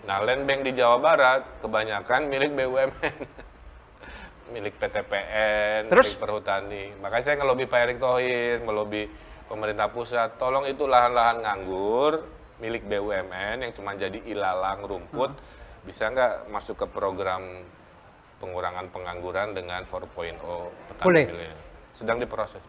Nah, 0.09 0.17
land 0.25 0.49
bank 0.49 0.65
di 0.65 0.73
Jawa 0.73 0.97
Barat 0.97 1.41
kebanyakan 1.61 2.33
milik 2.33 2.57
BUMN. 2.57 2.91
milik 4.51 4.77
PTPN, 4.77 5.89
Terus? 5.89 6.13
milik 6.13 6.21
Perhutani. 6.21 6.85
Makanya 6.99 7.25
saya 7.25 7.37
ngelobi 7.39 7.65
Pak 7.65 7.81
Erick 7.81 7.99
Thohir, 7.99 8.61
ngelobi 8.61 9.03
pemerintah 9.47 9.89
pusat, 9.89 10.37
tolong 10.37 10.67
itu 10.67 10.85
lahan-lahan 10.85 11.43
nganggur 11.43 12.23
milik 12.61 12.85
BUMN 12.85 13.65
yang 13.65 13.73
cuma 13.73 13.97
jadi 13.97 14.21
ilalang 14.23 14.85
rumput, 14.85 15.33
bisa 15.83 16.07
nggak 16.07 16.51
masuk 16.51 16.77
ke 16.77 16.87
program 16.87 17.65
pengurangan 18.37 18.89
pengangguran 18.89 19.53
dengan 19.53 19.85
4.0 19.85 20.09
petani 20.89 21.05
Boleh. 21.05 21.25
Sedang 21.93 22.21
diproses. 22.21 22.61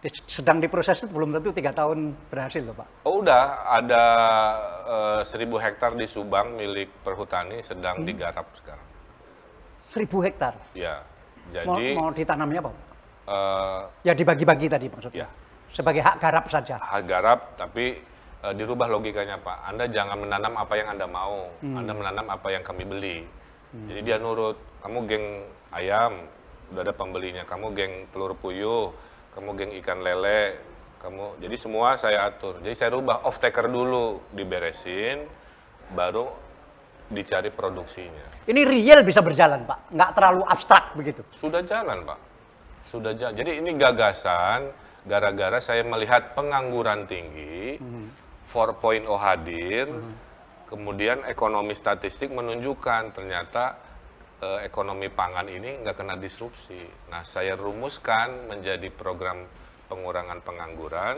Di- 0.00 0.24
Sedang 0.26 0.58
diproses 0.58 0.98
itu 0.98 1.12
belum 1.12 1.30
tentu 1.30 1.52
tiga 1.52 1.70
tahun 1.70 2.16
berhasil 2.26 2.64
loh 2.64 2.74
Pak. 2.74 2.88
Oh 3.04 3.20
udah 3.20 3.44
ada 3.70 4.04
eh, 4.82 5.20
seribu 5.24 5.56
hektar 5.56 5.94
di 5.94 6.08
Subang 6.08 6.56
milik 6.56 6.90
perhutani 7.04 7.60
sedang 7.60 8.02
digarap 8.02 8.48
sekarang. 8.56 8.86
Seribu 9.90 10.22
hektar. 10.22 10.54
Ya, 10.72 11.02
Mau, 11.66 11.74
jadi 11.74 11.84
mau 11.92 12.08
ditanamnya 12.14 12.62
apa? 12.62 12.72
eh, 13.26 13.80
Ya 14.06 14.12
dibagi-bagi 14.14 14.70
tadi 14.70 14.86
maksudnya. 14.86 15.26
Ya. 15.26 15.28
Sebagai 15.70 16.02
hak 16.02 16.16
garap 16.18 16.46
saja. 16.46 16.78
hak 16.78 17.02
garap 17.06 17.38
tapi 17.54 17.98
eh, 18.40 18.52
dirubah 18.54 18.86
logikanya 18.86 19.36
Pak. 19.36 19.58
Anda 19.66 19.90
jangan 19.90 20.16
menanam 20.16 20.54
apa 20.54 20.74
yang 20.78 20.88
Anda 20.88 21.06
mau, 21.06 21.50
Hmm. 21.58 21.76
Anda 21.76 21.92
menanam 21.92 22.26
apa 22.26 22.48
yang 22.48 22.62
kami 22.62 22.86
beli. 22.86 23.18
Jadi 23.70 24.02
dia 24.02 24.18
nurut, 24.18 24.58
kamu 24.82 24.98
geng 25.06 25.26
ayam, 25.70 26.26
udah 26.74 26.82
ada 26.82 26.90
pembelinya, 26.90 27.46
kamu 27.46 27.70
geng 27.70 27.92
telur 28.10 28.34
puyuh, 28.34 28.90
kamu 29.30 29.54
geng 29.54 29.70
ikan 29.78 30.02
lele, 30.02 30.58
kamu, 30.98 31.38
jadi 31.38 31.54
semua 31.54 31.94
saya 31.94 32.26
atur. 32.26 32.58
Jadi 32.58 32.74
saya 32.74 32.90
rubah 32.90 33.22
off 33.22 33.38
taker 33.38 33.70
dulu, 33.70 34.26
diberesin, 34.34 35.22
baru 35.94 36.26
dicari 37.10 37.50
produksinya. 37.50 38.46
Ini 38.46 38.62
real 38.62 39.02
bisa 39.02 39.20
berjalan, 39.20 39.66
Pak. 39.66 39.90
Nggak 39.90 40.10
terlalu 40.14 40.42
abstrak 40.46 40.94
begitu. 40.94 41.26
Sudah 41.34 41.60
jalan, 41.66 42.06
Pak. 42.06 42.18
Sudah 42.94 43.12
jalan. 43.18 43.34
Jadi 43.34 43.58
ini 43.58 43.70
gagasan 43.74 44.70
gara-gara 45.04 45.58
saya 45.58 45.82
melihat 45.82 46.36
pengangguran 46.38 47.10
tinggi, 47.10 47.80
4.0 48.52 49.06
hadir, 49.18 49.90
kemudian 50.70 51.26
ekonomi 51.26 51.74
statistik 51.74 52.30
menunjukkan 52.30 53.16
ternyata 53.16 53.74
eh, 54.38 54.60
ekonomi 54.68 55.10
pangan 55.10 55.50
ini 55.50 55.82
nggak 55.82 55.96
kena 55.98 56.14
disrupsi. 56.14 57.10
Nah, 57.10 57.26
saya 57.26 57.58
rumuskan 57.58 58.46
menjadi 58.46 58.86
program 58.94 59.46
pengurangan 59.90 60.38
pengangguran. 60.46 61.16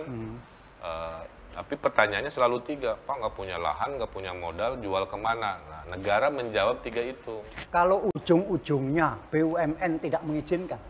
Eh, 0.82 1.22
tapi 1.52 1.76
pertanyaannya 1.76 2.28
selalu 2.28 2.58
tiga, 2.64 2.96
Pak 2.98 3.14
nggak 3.14 3.34
punya 3.34 3.56
lahan, 3.56 3.96
nggak 3.96 4.08
punya 4.08 4.32
modal, 4.32 4.76
jual 4.76 5.04
ke 5.04 5.14
mana? 5.14 5.60
Nah, 5.62 5.82
negara 5.86 6.26
menjawab 6.26 6.80
tiga 6.80 7.00
itu. 7.00 7.44
Kalau 7.68 8.08
ujung-ujungnya 8.10 9.20
BUMN 9.28 9.92
tidak 10.00 10.22
mengizinkan, 10.22 10.80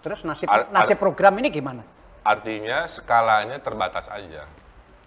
terus 0.00 0.22
nasib 0.22 0.50
Ar- 0.50 0.66
nasib 0.68 0.98
program 0.98 1.38
ini 1.38 1.48
gimana? 1.48 1.82
Artinya 2.20 2.84
skalanya 2.84 3.56
terbatas 3.58 4.10
aja. 4.10 4.44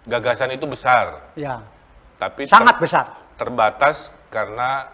Gagasan 0.02 0.50
itu 0.50 0.66
besar, 0.66 1.30
Ya, 1.38 1.62
tapi 2.16 2.48
ter- 2.48 2.50
sangat 2.50 2.76
besar. 2.76 3.06
terbatas 3.36 4.10
karena 4.28 4.88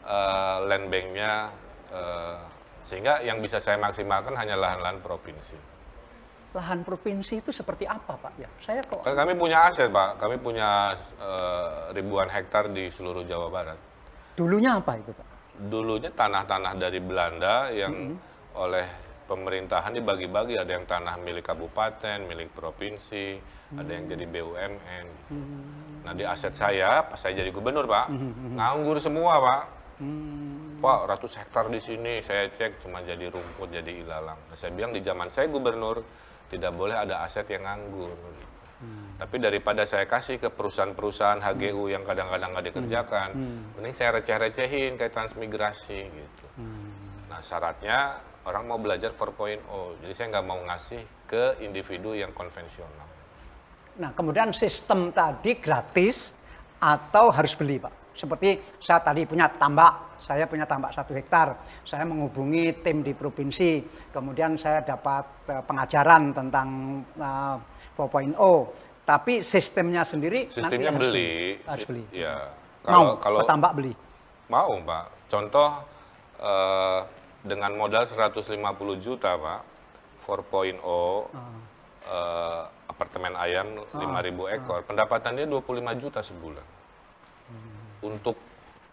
eh, 0.00 0.56
land 0.64 0.86
banknya 0.86 1.50
eh, 1.90 2.38
sehingga 2.86 3.18
yang 3.20 3.42
bisa 3.42 3.58
saya 3.58 3.76
maksimalkan 3.76 4.32
hanya 4.32 4.54
lahan-lahan 4.54 5.02
provinsi. 5.02 5.58
Lahan 6.56 6.80
provinsi 6.88 7.44
itu 7.44 7.52
seperti 7.52 7.84
apa, 7.84 8.16
Pak? 8.16 8.32
Ya, 8.40 8.48
saya 8.64 8.80
kok 8.80 9.04
kami 9.04 9.36
punya 9.36 9.68
aset, 9.68 9.92
Pak. 9.92 10.16
Kami 10.16 10.40
punya 10.40 10.96
eh, 11.20 11.92
ribuan 11.92 12.32
hektar 12.32 12.72
di 12.72 12.88
seluruh 12.88 13.28
Jawa 13.28 13.52
Barat. 13.52 13.78
dulunya 14.36 14.80
apa 14.80 14.96
itu, 14.96 15.12
Pak? 15.12 15.28
Dulunya 15.68 16.08
tanah-tanah 16.12 16.72
dari 16.76 17.00
Belanda 17.00 17.68
yang 17.72 18.16
oleh 18.56 18.88
pemerintahan 19.28 19.92
dibagi-bagi. 19.92 20.56
Ada 20.56 20.72
yang 20.80 20.84
tanah 20.88 21.14
milik 21.20 21.44
kabupaten, 21.44 22.24
milik 22.24 22.52
provinsi, 22.56 23.36
ada 23.74 23.90
yang 23.90 24.06
jadi 24.06 24.24
BUMN. 24.24 25.06
Nah 26.06 26.12
di 26.14 26.22
aset 26.22 26.54
saya, 26.54 27.02
pas 27.02 27.18
saya 27.18 27.42
jadi 27.42 27.50
gubernur 27.50 27.84
Pak, 27.90 28.06
nganggur 28.54 29.02
semua 29.02 29.42
Pak. 29.42 29.62
Hmm, 29.96 30.76
Pak, 30.78 31.08
ratus 31.08 31.40
hektar 31.40 31.72
di 31.72 31.80
sini 31.80 32.20
saya 32.20 32.52
cek 32.52 32.84
cuma 32.84 33.00
jadi 33.00 33.32
rumput, 33.32 33.72
jadi 33.72 34.04
ilalang. 34.04 34.36
Nah, 34.36 34.56
saya 34.60 34.68
bilang 34.76 34.92
di 34.92 35.00
zaman 35.00 35.32
saya 35.32 35.48
gubernur 35.48 36.04
tidak 36.52 36.72
boleh 36.74 36.96
ada 36.96 37.26
aset 37.26 37.46
yang 37.50 37.66
nganggur. 37.66 38.14
Tapi 39.16 39.40
daripada 39.40 39.88
saya 39.88 40.04
kasih 40.04 40.36
ke 40.36 40.52
perusahaan-perusahaan 40.52 41.40
HGU 41.40 41.88
yang 41.88 42.04
kadang-kadang 42.04 42.52
nggak 42.52 42.66
dikerjakan, 42.72 43.28
mending 43.72 43.94
saya 43.96 44.20
receh-recehin 44.20 45.00
kayak 45.00 45.16
transmigrasi 45.16 46.12
gitu. 46.12 46.46
Nah 47.32 47.40
syaratnya 47.40 48.20
orang 48.44 48.68
mau 48.68 48.78
belajar 48.78 49.16
4.0, 49.16 49.64
jadi 50.04 50.12
saya 50.12 50.26
nggak 50.36 50.46
mau 50.46 50.60
ngasih 50.68 51.02
ke 51.26 51.58
individu 51.64 52.14
yang 52.14 52.30
konvensional. 52.30 53.08
Nah, 53.96 54.12
kemudian 54.12 54.52
sistem 54.52 55.08
tadi 55.08 55.56
gratis 55.56 56.30
atau 56.78 57.32
harus 57.32 57.56
beli, 57.56 57.80
Pak? 57.80 58.05
Seperti 58.16 58.56
saya 58.80 59.04
tadi 59.04 59.28
punya 59.28 59.44
tambak, 59.60 60.16
saya 60.16 60.48
punya 60.48 60.64
tambak 60.64 60.96
satu 60.96 61.12
hektar, 61.12 61.52
saya 61.84 62.08
menghubungi 62.08 62.80
tim 62.80 63.04
di 63.04 63.12
provinsi, 63.12 63.84
kemudian 64.08 64.56
saya 64.56 64.80
dapat 64.80 65.24
eh, 65.52 65.62
pengajaran 65.62 66.32
tentang 66.32 66.68
eh, 67.20 67.56
4.0, 68.00 68.36
tapi 69.04 69.44
sistemnya 69.44 70.02
sendiri 70.02 70.48
nanti 70.48 70.56
Sistemnya 70.56 70.90
harus 70.96 71.08
beli, 71.12 71.30
harus 71.68 71.84
beli. 71.86 72.04
ya. 72.10 72.50
Mau 72.88 72.90
Kalau 72.90 73.12
kalau 73.20 73.38
petambak 73.44 73.72
beli. 73.76 73.92
Mau, 74.48 74.72
Pak. 74.80 75.04
Contoh 75.28 75.70
eh, 76.40 77.00
dengan 77.44 77.70
modal 77.76 78.08
150 78.08 78.42
juta, 78.98 79.36
Pak. 79.36 79.60
4.0 80.26 80.74
eh, 80.74 82.62
apartemen 82.90 83.34
ayam 83.38 83.78
5.000 83.94 84.56
ekor. 84.56 84.80
Pendapatan 84.88 85.36
dia 85.38 85.46
25 85.46 86.02
juta 86.02 86.20
sebulan. 86.24 86.66
Untuk 88.06 88.36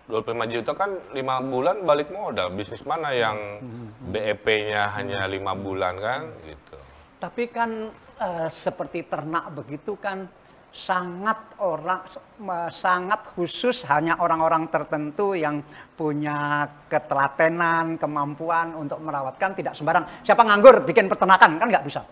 25 0.08 0.36
juta 0.52 0.71
kan 0.76 0.91
5 1.15 1.52
bulan 1.52 1.76
balik 1.88 2.12
modal. 2.12 2.52
Bisnis 2.52 2.84
mana 2.84 3.15
yang 3.15 3.63
BEP-nya 4.12 4.91
hanya 4.99 5.23
5 5.23 5.39
bulan 5.63 5.95
kan 5.95 6.21
gitu. 6.43 6.78
Tapi 7.23 7.43
kan 7.47 7.88
eh, 8.19 8.47
seperti 8.52 9.08
ternak 9.08 9.56
begitu 9.56 9.95
kan 9.95 10.28
sangat 10.76 11.38
orang 11.63 12.04
eh, 12.43 12.71
sangat 12.73 13.32
khusus 13.32 13.88
hanya 13.88 14.19
orang-orang 14.19 14.67
tertentu 14.67 15.38
yang 15.39 15.63
punya 15.95 16.67
ketelatenan, 16.91 17.95
kemampuan 17.95 18.76
untuk 18.76 18.99
merawatkan 18.99 19.56
tidak 19.56 19.80
sembarang. 19.80 20.04
Siapa 20.28 20.43
nganggur 20.43 20.84
bikin 20.84 21.08
peternakan 21.08 21.63
kan 21.63 21.67
nggak 21.71 21.86
bisa. 21.88 22.04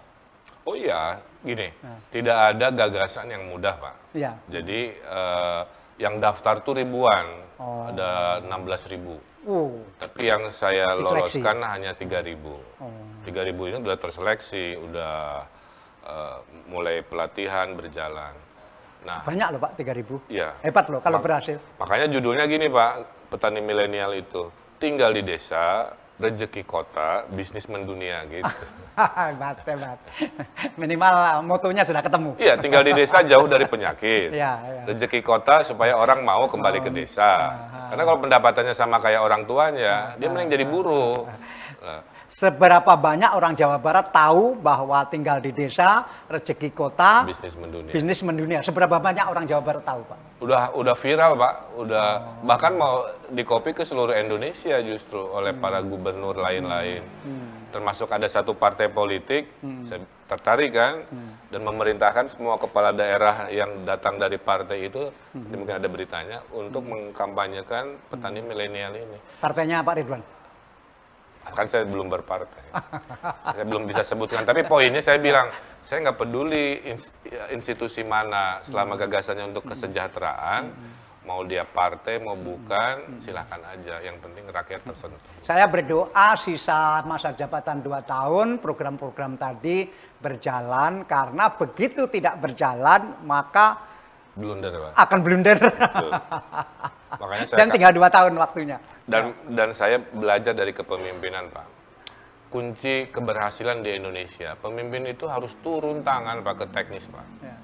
Oh 0.64 0.78
iya, 0.78 1.18
gini. 1.42 1.68
Nah. 1.82 1.98
Tidak 2.14 2.38
ada 2.54 2.68
gagasan 2.70 3.34
yang 3.34 3.50
mudah, 3.50 3.74
Pak. 3.82 3.96
Iya. 4.16 4.32
Jadi 4.48 4.96
eh, 4.96 5.62
yang 5.97 6.17
daftar 6.17 6.62
tuh 6.62 6.75
ribuan, 6.75 7.25
Oh. 7.56 7.86
ada 7.86 8.41
16 8.41 8.89
ribu. 8.89 9.21
Uh, 9.41 9.73
Tapi 9.97 10.30
yang 10.30 10.49
saya 10.49 10.93
Diseleksi. 10.95 11.41
loloskan 11.41 11.58
hanya 11.63 11.93
3 11.93 12.21
ribu. 12.21 12.58
oh. 12.77 12.89
3 13.21 13.41
ribu 13.41 13.65
ini 13.65 13.77
udah 13.77 13.97
terseleksi, 13.97 14.77
udah 14.80 15.45
eh, 16.01 16.38
mulai 16.65 17.01
pelatihan 17.01 17.77
berjalan. 17.77 18.34
Nah, 19.01 19.21
Banyak 19.21 19.47
loh 19.54 19.60
Pak 19.60 19.71
3000. 19.77 20.17
iya. 20.27 20.58
Hebat 20.60 20.89
loh 20.89 20.97
kalau 20.97 21.17
Mak- 21.17 21.25
berhasil. 21.25 21.58
Makanya 21.77 22.10
judulnya 22.10 22.45
gini 22.45 22.65
Pak, 22.65 22.91
petani 23.30 23.62
milenial 23.62 24.13
itu 24.13 24.49
tinggal 24.77 25.10
di 25.10 25.21
desa, 25.21 25.93
rezeki 26.21 26.62
kota, 26.63 27.25
bisnis 27.34 27.65
mendunia 27.65 28.21
gitu. 28.29 28.45
hebat, 29.25 29.57
hebat. 29.65 29.97
Minimal 30.77 31.41
motonya 31.41 31.81
sudah 31.81 32.05
ketemu. 32.05 32.38
Iya, 32.38 32.62
tinggal 32.62 32.86
di 32.86 32.93
desa 32.93 33.25
jauh 33.25 33.49
dari 33.49 33.65
penyakit. 33.65 34.29
Iya, 34.29 34.51
iya. 34.62 34.81
Rezeki 34.86 35.25
kota 35.25 35.65
supaya 35.65 35.97
orang 35.97 36.21
mau 36.21 36.45
kembali 36.45 36.86
ke 36.86 36.89
desa. 36.93 37.57
Karena 37.89 38.03
kalau 38.05 38.19
pendapatannya 38.21 38.73
sama 38.77 39.01
kayak 39.01 39.21
orang 39.25 39.49
tuanya, 39.49 40.13
dia 40.21 40.27
mending 40.29 40.53
jadi 40.53 40.65
buruh. 40.69 41.25
Nah, 41.81 42.01
Seberapa 42.32 42.96
banyak 42.96 43.28
orang 43.36 43.60
Jawa 43.60 43.76
Barat 43.76 44.08
tahu 44.08 44.56
bahwa 44.56 45.04
tinggal 45.12 45.44
di 45.44 45.52
desa, 45.52 46.08
rezeki 46.32 46.72
kota, 46.72 47.28
bisnis 47.28 47.60
mendunia. 47.60 47.91
bisnis 47.91 48.20
mendunia. 48.24 48.60
Seberapa 48.63 49.04
banyak 49.04 49.28
orang 49.28 49.44
Jawa 49.44 49.60
Barat 49.60 49.84
tahu, 49.84 50.00
Pak? 50.08 50.20
Udah 50.39 50.72
udah 50.72 50.96
viral, 50.96 51.36
Pak. 51.36 51.54
Udah 51.76 52.08
bahkan 52.48 52.80
mau 52.80 53.04
dikopi 53.36 53.76
ke 53.76 53.84
seluruh 53.84 54.15
Indonesia 54.15 54.80
justru 54.80 55.20
oleh 55.20 55.52
para 55.52 55.84
gubernur 55.84 56.39
lain-lain. 56.39 57.04
Termasuk 57.76 58.08
ada 58.08 58.32
satu 58.32 58.56
partai 58.56 58.88
politik, 58.88 59.52
saya 59.84 60.00
tertarik 60.32 60.72
kan, 60.72 61.04
dan 61.52 61.62
memerintahkan 61.67 62.32
semua 62.32 62.56
kepala 62.56 62.96
daerah 62.96 63.52
yang 63.52 63.84
datang 63.84 64.15
dari 64.15 64.39
partai 64.39 64.88
itu, 64.88 65.12
ini 65.36 65.56
mungkin 65.60 65.84
ada 65.84 65.88
beritanya, 65.91 66.39
untuk 66.56 66.88
mengkampanyekan 66.88 68.00
petani 68.08 68.39
milenial 68.39 68.96
ini. 68.96 69.20
Partainya 69.44 69.84
Pak 69.84 69.96
Ridwan. 70.00 70.24
Kan 71.49 71.65
saya 71.65 71.84
belum 71.89 72.08
berpartai. 72.08 72.65
saya 73.41 73.65
belum 73.65 73.84
bisa 73.89 74.06
sebutkan. 74.06 74.45
Tapi 74.45 74.63
poinnya 74.65 75.01
saya 75.01 75.17
bilang, 75.17 75.49
saya 75.82 76.06
nggak 76.06 76.17
peduli 76.21 76.86
ins- 76.86 77.10
institusi 77.49 78.06
mana, 78.06 78.62
selama 78.65 78.95
gagasannya 79.01 79.49
untuk 79.49 79.65
kesejahteraan, 79.73 80.69
mau 81.25 81.41
dia 81.45 81.65
partai, 81.65 82.21
mau 82.21 82.38
bukan, 82.38 83.21
silahkan 83.25 83.62
aja. 83.65 84.01
Yang 84.06 84.17
penting 84.21 84.45
rakyat 84.49 84.82
tersentuh. 84.86 85.21
Saya 85.41 85.65
berdoa 85.65 86.38
sisa 86.38 87.01
masa 87.06 87.34
jabatan 87.34 87.82
dua 87.82 88.06
tahun, 88.06 88.62
program-program 88.62 89.38
tadi 89.41 89.89
berjalan, 90.21 91.06
karena 91.10 91.49
begitu 91.49 92.06
tidak 92.10 92.38
berjalan, 92.38 93.17
maka 93.25 93.90
Blunder, 94.32 94.72
Pak. 94.72 94.91
akan 94.98 95.20
blunder. 95.22 95.58
Betul. 95.60 96.12
Makanya 97.12 97.46
saya 97.46 97.58
Dan 97.60 97.67
tinggal 97.70 97.91
dua 97.91 98.08
tahun 98.08 98.34
waktunya. 98.36 98.78
dan 99.04 99.36
dan 99.50 99.70
saya 99.72 100.00
belajar 100.00 100.54
dari 100.54 100.72
kepemimpinan, 100.72 101.52
Pak. 101.52 101.67
Kunci 102.48 103.08
keberhasilan 103.08 103.80
di 103.80 103.91
Indonesia, 103.94 104.56
pemimpin 104.56 105.04
itu 105.06 105.24
harus 105.26 105.56
turun 105.60 106.00
tangan, 106.02 106.39
Pak, 106.41 106.56
ke 106.58 106.65
teknis, 106.70 107.04
Pak. 107.06 107.26
Ya. 107.41 107.56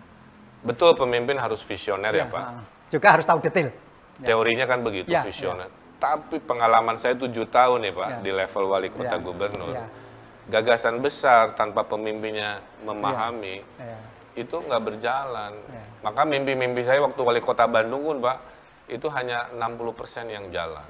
Betul, 0.61 0.95
pemimpin 0.95 1.35
harus 1.35 1.59
visioner 1.61 2.11
ya, 2.11 2.23
Ya, 2.23 2.25
Pak. 2.25 2.39
ah. 2.41 2.63
Juga 2.87 3.07
harus 3.09 3.23
tahu 3.23 3.39
detail. 3.39 3.71
Teorinya 4.17 4.63
kan 4.63 4.79
begitu, 4.81 5.07
Ya, 5.07 5.23
visioner. 5.23 5.67
Tapi 5.97 6.39
pengalaman 6.39 6.95
saya 6.95 7.15
tujuh 7.15 7.47
tahun 7.47 7.83
nih 7.83 7.93
Pak, 7.93 8.09
Ya. 8.09 8.17
di 8.21 8.31
level 8.31 8.63
wali 8.65 8.87
kota 8.89 9.15
Ya, 9.15 9.19
gubernur. 9.19 9.71
ya. 9.73 9.87
Gagasan 10.47 10.99
besar 10.99 11.51
tanpa 11.53 11.83
pemimpinnya 11.83 12.59
memahami, 12.81 13.59
Ya. 13.77 13.97
Itu 14.37 14.55
nggak 14.61 14.83
berjalan. 14.85 15.53
Ya. 15.67 15.83
Maka 16.05 16.21
mimpi-mimpi 16.23 16.85
saya 16.85 17.01
waktu 17.01 17.17
wali 17.25 17.41
kota 17.41 17.65
Bandung 17.65 18.05
pun 18.05 18.21
Pak, 18.21 18.37
itu 18.87 19.09
hanya 19.09 19.49
60% 19.51 20.29
yang 20.29 20.45
jalan. 20.53 20.87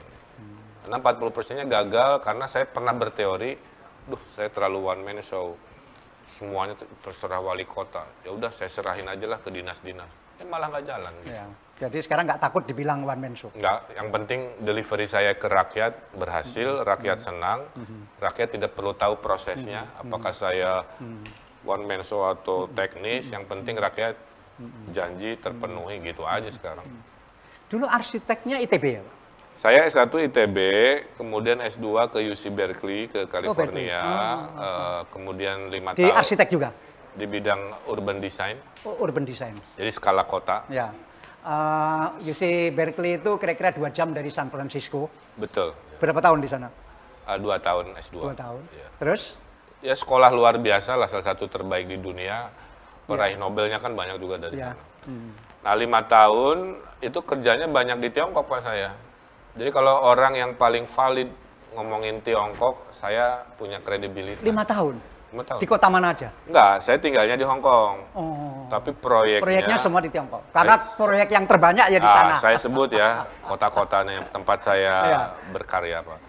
Karena 0.83 1.03
40 1.03 1.35
persennya 1.35 1.65
gagal 1.67 2.23
karena 2.23 2.45
saya 2.47 2.63
pernah 2.63 2.95
berteori, 2.95 3.51
duh 4.07 4.21
saya 4.35 4.47
terlalu 4.47 4.79
one 4.87 5.01
man 5.03 5.19
show. 5.19 5.55
Semuanya 6.39 6.79
ter- 6.79 6.87
terserah 7.03 7.43
wali 7.43 7.67
kota. 7.67 8.07
Ya 8.23 8.31
udah 8.31 8.51
saya 8.55 8.71
serahin 8.71 9.03
aja 9.03 9.25
lah 9.27 9.39
ke 9.43 9.51
dinas-dinas. 9.51 10.07
Eh 10.39 10.47
malah 10.47 10.71
nggak 10.71 10.85
jalan. 10.87 11.13
Ya. 11.27 11.43
Jadi 11.77 11.97
sekarang 12.07 12.23
nggak 12.29 12.39
takut 12.39 12.63
dibilang 12.63 13.03
one 13.03 13.19
man 13.19 13.35
show. 13.35 13.51
Enggak, 13.51 13.83
yang 13.99 14.09
penting 14.15 14.39
delivery 14.63 15.05
saya 15.11 15.35
ke 15.35 15.45
rakyat 15.49 15.93
berhasil, 16.15 16.87
rakyat 16.87 17.19
senang, 17.19 17.67
rakyat 18.17 18.55
tidak 18.55 18.71
perlu 18.71 18.95
tahu 18.95 19.19
prosesnya, 19.19 19.91
apakah 19.99 20.31
saya 20.31 20.87
one 21.67 21.83
man 21.83 22.01
show 22.01 22.23
atau 22.23 22.71
teknis, 22.71 23.27
yang 23.27 23.43
penting 23.43 23.75
rakyat 23.75 24.15
janji 24.89 25.35
terpenuhi 25.37 25.99
gitu 26.01 26.23
aja 26.23 26.47
sekarang. 26.49 26.87
Dulu 27.67 27.83
arsiteknya 27.85 28.63
ITB 28.63 28.85
ya, 28.97 29.01
Pak? 29.03 29.15
Saya 29.57 29.89
S1 29.89 30.13
ITB, 30.29 30.57
kemudian 31.17 31.57
S2 31.59 32.13
ke 32.13 32.21
UC 32.23 32.53
Berkeley 32.53 33.09
ke 33.09 33.25
Berkeley. 33.25 33.49
California, 33.49 34.01
eh, 34.53 35.01
kemudian 35.09 35.73
lima 35.73 35.97
Di 35.97 36.05
tahun 36.05 36.13
arsitek 36.13 36.47
juga, 36.47 36.69
di 37.17 37.25
bidang 37.25 37.89
urban 37.89 38.21
design, 38.21 38.55
Oh, 38.85 38.93
urban 39.01 39.25
design. 39.25 39.57
jadi 39.75 39.89
skala 39.91 40.23
kota, 40.23 40.61
Ya. 40.69 40.93
Eh, 41.41 42.05
UC 42.29 42.69
Berkeley 42.69 43.17
itu 43.17 43.31
kira-kira 43.41 43.73
dua 43.73 43.89
jam 43.89 44.13
dari 44.13 44.29
San 44.29 44.53
Francisco. 44.53 45.09
betul. 45.35 45.73
Berapa 45.97 46.21
tahun 46.21 46.45
di 46.45 46.49
sana? 46.53 46.69
Eh, 47.25 47.37
dua 47.41 47.57
tahun 47.57 47.97
S2. 47.97 48.29
Dua 48.29 48.37
tahun. 48.37 48.61
Iya. 48.69 48.87
Terus? 49.01 49.33
Ya 49.79 49.93
sekolah 49.93 50.29
luar 50.29 50.57
biasa 50.57 50.93
lah 50.93 51.05
salah 51.05 51.25
satu 51.25 51.45
terbaik 51.45 51.85
di 51.85 51.97
dunia 51.97 52.49
peraih 53.03 53.35
Nobelnya 53.35 53.77
kan 53.77 53.93
banyak 53.93 54.17
juga 54.17 54.35
dari 54.39 54.57
Ya. 54.57 54.73
sana. 54.73 54.83
Hmm. 55.05 55.31
Nah 55.63 55.73
lima 55.73 56.03
tahun 56.03 56.57
itu 56.99 57.19
kerjanya 57.21 57.65
banyak 57.65 57.97
di 57.99 58.09
Tiongkok 58.09 58.45
pak 58.45 58.61
saya. 58.61 58.91
Jadi 59.55 59.69
kalau 59.71 60.03
orang 60.03 60.35
yang 60.35 60.51
paling 60.53 60.85
valid 60.87 61.29
ngomongin 61.73 62.21
Tiongkok, 62.21 62.89
saya 62.91 63.41
punya 63.55 63.77
kredibilitas. 63.79 64.41
Lima 64.41 64.61
tahun. 64.61 64.97
Lima 65.27 65.43
tahun. 65.43 65.59
Di 65.59 65.67
kota 65.67 65.87
mana 65.87 66.13
aja? 66.13 66.29
Enggak, 66.45 66.75
saya 66.83 66.97
tinggalnya 66.97 67.35
di 67.35 67.43
Hong 67.43 67.59
Kong. 67.59 67.95
Oh. 68.13 68.65
Tapi 68.67 68.93
proyeknya, 68.93 69.43
Proyeknya 69.43 69.77
semua 69.77 69.99
di 69.99 70.09
Tiongkok. 70.09 70.41
Karena 70.51 70.75
proyek 70.77 71.29
yang 71.29 71.45
terbanyak 71.45 71.85
ya 71.89 71.99
di 71.99 72.05
Ah, 72.05 72.13
sana. 72.13 72.35
saya 72.37 72.57
sebut 72.57 72.89
ya 72.91 73.09
kota-kotanya 73.43 74.29
tempat 74.29 74.57
saya 74.61 74.95
Iya. 75.03 75.21
berkarya 75.51 75.97
pak. 76.01 76.19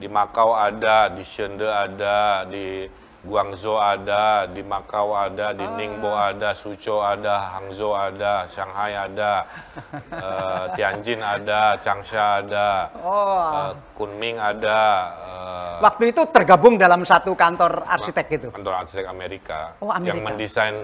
Di 0.00 0.08
Makau 0.08 0.56
ada, 0.56 1.12
di 1.12 1.20
Shenzhen 1.20 1.60
ada, 1.68 2.48
di 2.48 2.88
Guangzhou 3.20 3.76
ada, 3.76 4.48
di 4.48 4.64
Makau 4.64 5.12
ada, 5.12 5.52
di 5.52 5.60
Ningbo 5.76 6.08
ada, 6.08 6.56
Suzhou 6.56 7.04
ada, 7.04 7.52
Hangzhou 7.52 7.92
ada, 7.92 8.48
Shanghai 8.48 8.96
ada, 8.96 9.44
eh, 10.24 10.64
Tianjin 10.72 11.20
ada, 11.20 11.76
Changsha 11.76 12.40
ada, 12.40 12.88
Oh. 12.96 13.44
eh, 13.68 13.72
Kunming 13.92 14.40
ada, 14.40 14.80
eh, 15.20 15.74
Waktu 15.84 16.16
itu 16.16 16.24
tergabung 16.32 16.80
dalam 16.80 17.04
satu 17.04 17.36
kantor 17.36 17.84
arsitek 17.84 18.24
gitu. 18.32 18.48
kantor 18.56 18.88
arsitek 18.88 19.04
Amerika, 19.04 19.76
Oh, 19.84 19.92
Amerika. 19.92 20.16
yang 20.16 20.20
mendesain 20.24 20.76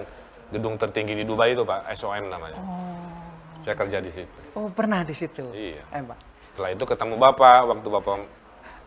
gedung 0.53 0.77
tertinggi 0.77 1.17
di 1.17 1.25
Dubai 1.25 1.57
itu 1.57 1.65
pak, 1.65 1.89
SOM 1.97 2.29
namanya. 2.29 2.61
Oh. 2.61 3.01
Saya 3.65 3.73
kerja 3.73 3.97
di 3.97 4.13
situ. 4.13 4.37
Oh, 4.53 4.69
pernah 4.69 5.01
di 5.01 5.17
situ. 5.17 5.41
Iya. 5.51 5.81
Eh, 5.89 6.05
Pak. 6.05 6.17
Setelah 6.53 6.69
itu 6.71 6.85
ketemu 6.85 7.17
bapak 7.17 7.65
waktu 7.65 7.87
bapak 7.89 8.15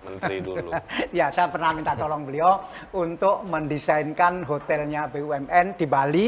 menteri 0.05 0.41
dulu. 0.41 0.71
ya, 1.19 1.29
saya 1.33 1.49
pernah 1.53 1.77
minta 1.77 1.93
tolong 1.97 2.25
beliau 2.25 2.61
untuk 2.97 3.45
mendesainkan 3.47 4.45
hotelnya 4.45 5.09
BUMN 5.13 5.77
di 5.77 5.87
Bali 5.87 6.27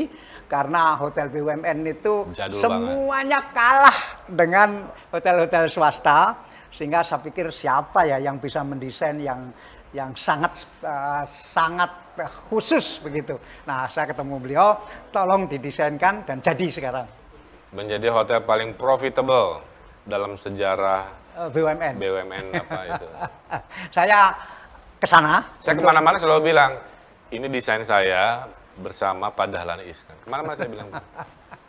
karena 0.49 1.01
hotel 1.01 1.33
BUMN 1.33 1.79
itu 1.89 2.29
Jadul 2.37 2.61
semuanya 2.61 3.53
kalah 3.57 4.25
dengan 4.29 4.93
hotel-hotel 5.09 5.73
swasta 5.73 6.37
sehingga 6.73 7.05
saya 7.05 7.21
pikir 7.21 7.49
siapa 7.53 8.05
ya 8.05 8.21
yang 8.21 8.41
bisa 8.41 8.65
mendesain 8.65 9.21
yang 9.21 9.53
yang 9.93 10.17
sangat 10.17 10.65
eh, 10.85 11.25
sangat 11.29 12.17
khusus 12.49 13.01
begitu. 13.01 13.37
Nah, 13.69 13.89
saya 13.89 14.09
ketemu 14.09 14.41
beliau, 14.41 14.69
tolong 15.13 15.49
didesainkan 15.49 16.25
dan 16.29 16.41
jadi 16.45 16.69
sekarang 16.69 17.09
Menjadi 17.73 18.13
hotel 18.13 18.45
paling 18.45 18.77
profitable 18.77 19.65
dalam 20.05 20.37
sejarah 20.37 21.22
BUMN. 21.37 21.95
BUMN 21.97 22.45
apa 22.57 22.81
itu. 22.93 23.07
saya 23.97 24.19
ke 25.01 25.07
sana. 25.09 25.43
Saya 25.59 25.75
ke 25.79 25.85
mana-mana 25.85 26.17
selalu 26.21 26.53
bilang, 26.53 26.79
ini 27.33 27.47
desain 27.49 27.83
saya 27.83 28.47
bersama 28.79 29.33
Pak 29.33 29.47
Dahlan 29.53 29.81
Iskan. 29.85 30.17
Ke 30.23 30.29
mana-mana 30.29 30.55
saya 30.57 30.69
bilang, 30.69 30.89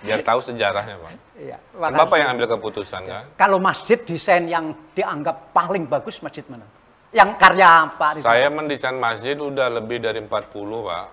biar 0.03 0.19
tahu 0.23 0.39
sejarahnya 0.43 0.95
Pak. 0.99 1.11
Iya. 1.39 1.57
Bapak 1.73 2.17
yang 2.19 2.29
ambil 2.37 2.47
keputusan 2.59 3.01
kan. 3.07 3.23
Kalau 3.39 3.57
masjid 3.57 3.99
desain 4.03 4.45
yang 4.47 4.75
dianggap 4.93 5.55
paling 5.55 5.87
bagus 5.87 6.19
masjid 6.19 6.43
mana? 6.51 6.67
Yang 7.13 7.29
karya 7.37 7.71
Pak 7.95 8.09
Ridwan. 8.19 8.25
Saya 8.25 8.47
mendesain 8.49 8.97
masjid 8.97 9.37
udah 9.37 9.67
lebih 9.69 10.01
dari 10.01 10.19
40 10.19 10.29
Pak. 10.29 11.07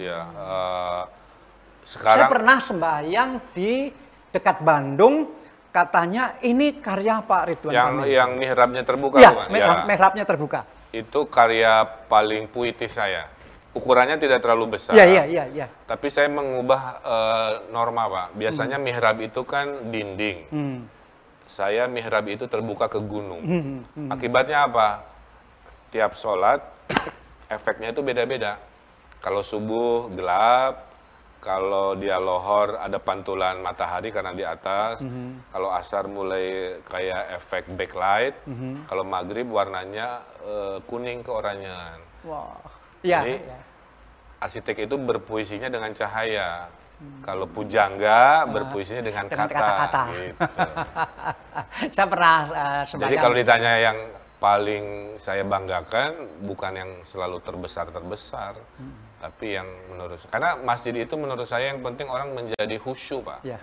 Ya, 0.00 0.20
eh, 0.24 1.02
Saya 1.84 2.00
sekarang 2.00 2.28
pernah 2.32 2.56
sembahyang 2.64 3.30
di 3.52 3.92
dekat 4.32 4.62
Bandung, 4.64 5.28
katanya 5.70 6.34
ini 6.42 6.82
karya 6.82 7.22
Pak 7.22 7.42
Ridwan 7.46 7.72
yang 7.72 7.92
Kamil. 8.02 8.10
yang 8.10 8.30
mihrabnya 8.36 8.82
terbuka 8.82 9.16
Iya, 9.22 9.30
bukan? 9.30 9.48
mihrab, 9.54 9.78
mihrabnya 9.86 10.24
terbuka. 10.26 10.60
Itu 10.90 11.30
karya 11.30 11.86
paling 12.10 12.50
puitis 12.50 12.90
saya. 12.90 13.30
Ukurannya 13.70 14.18
tidak 14.18 14.42
terlalu 14.42 14.74
besar. 14.74 14.98
Iya, 14.98 15.06
iya, 15.06 15.24
iya, 15.30 15.44
iya. 15.46 15.66
Tapi 15.86 16.10
saya 16.10 16.26
mengubah 16.26 16.82
eh, 17.06 17.50
norma, 17.70 18.10
Pak. 18.10 18.26
Biasanya 18.34 18.82
mihrab 18.82 19.22
itu 19.22 19.46
kan 19.46 19.94
dinding. 19.94 20.38
Hmm. 20.50 20.78
Saya 21.46 21.86
mihrab 21.86 22.26
itu 22.26 22.50
terbuka 22.50 22.90
ke 22.90 22.98
gunung. 22.98 23.42
Hmm, 23.42 23.62
hmm. 23.94 24.10
Akibatnya 24.10 24.66
apa? 24.66 25.06
Tiap 25.94 26.18
sholat, 26.18 26.58
efeknya 27.54 27.94
itu 27.94 28.02
beda-beda. 28.02 28.58
Kalau 29.22 29.46
subuh 29.46 30.10
gelap, 30.18 30.89
kalau 31.40 31.96
dia 31.96 32.20
lohor 32.20 32.76
ada 32.76 33.00
pantulan 33.00 33.58
matahari 33.58 34.12
karena 34.12 34.36
di 34.36 34.44
atas. 34.44 35.00
Mhm. 35.00 35.48
Kalau 35.50 35.72
asar 35.72 36.04
mulai 36.06 36.76
kayak 36.84 37.40
efek 37.40 37.64
backlight. 37.74 38.36
Mhm. 38.44 38.84
Kalau 38.86 39.02
maghrib 39.02 39.48
warnanya 39.48 40.20
eh, 40.44 40.78
kuning 40.84 41.24
keoranyan. 41.24 41.98
Wah. 42.28 42.60
Iya, 43.00 43.24
Jadi, 43.24 43.34
iya. 43.40 43.58
arsitek 44.44 44.76
itu 44.84 44.96
berpuisinya 45.00 45.72
dengan 45.72 45.96
cahaya. 45.96 46.68
Kalau 47.24 47.48
pujangga 47.48 48.44
berpuisinya 48.44 49.00
dengan, 49.00 49.24
Hmm. 49.24 49.32
Dengan 49.32 49.48
kata. 49.48 49.56
kata-kata. 49.56 50.02
gitu. 50.20 50.40
Saya 51.96 52.06
pernah 52.12 52.36
uh, 52.52 52.82
Jadi 52.84 53.16
kalau 53.16 53.32
ditanya 53.40 53.72
yang 53.80 53.98
paling 54.36 54.84
saya 55.16 55.40
banggakan 55.44 56.44
bukan 56.44 56.72
yang 56.76 56.90
selalu 57.04 57.40
terbesar-terbesar, 57.40 58.52
Hmm. 58.76 58.92
Tapi 59.20 59.54
yang 59.54 59.68
menurut 59.86 60.16
karena 60.26 60.56
masjid 60.56 60.96
itu 60.96 61.14
menurut 61.14 61.44
saya 61.44 61.70
yang 61.70 61.84
penting 61.84 62.08
orang 62.08 62.32
menjadi 62.32 62.76
khusyuk, 62.80 63.20
Pak. 63.22 63.44
Ya. 63.44 63.60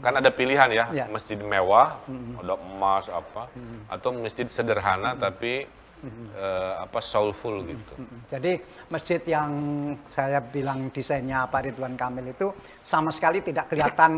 Kan 0.00 0.16
ada 0.16 0.30
pilihan 0.30 0.70
ya, 0.72 0.86
Ya. 0.94 1.04
masjid 1.10 1.36
mewah, 1.36 2.00
Hmm. 2.08 2.40
ada 2.40 2.54
emas 2.56 3.10
apa, 3.10 3.50
atau 3.90 4.08
masjid 4.14 4.46
sederhana 4.48 5.12
tapi 5.18 5.66
eh, 6.08 6.74
apa 6.82 6.98
soulful 6.98 7.62
gitu. 7.62 7.94
Mm-mm. 7.94 8.26
Jadi 8.26 8.52
masjid 8.90 9.22
yang 9.22 9.50
saya 10.10 10.42
bilang 10.42 10.90
desainnya 10.90 11.46
Pak 11.46 11.70
Ridwan 11.70 11.94
Kamil 11.94 12.34
itu 12.34 12.50
sama 12.82 13.14
sekali 13.14 13.40
tidak 13.40 13.70
kelihatan 13.70 14.12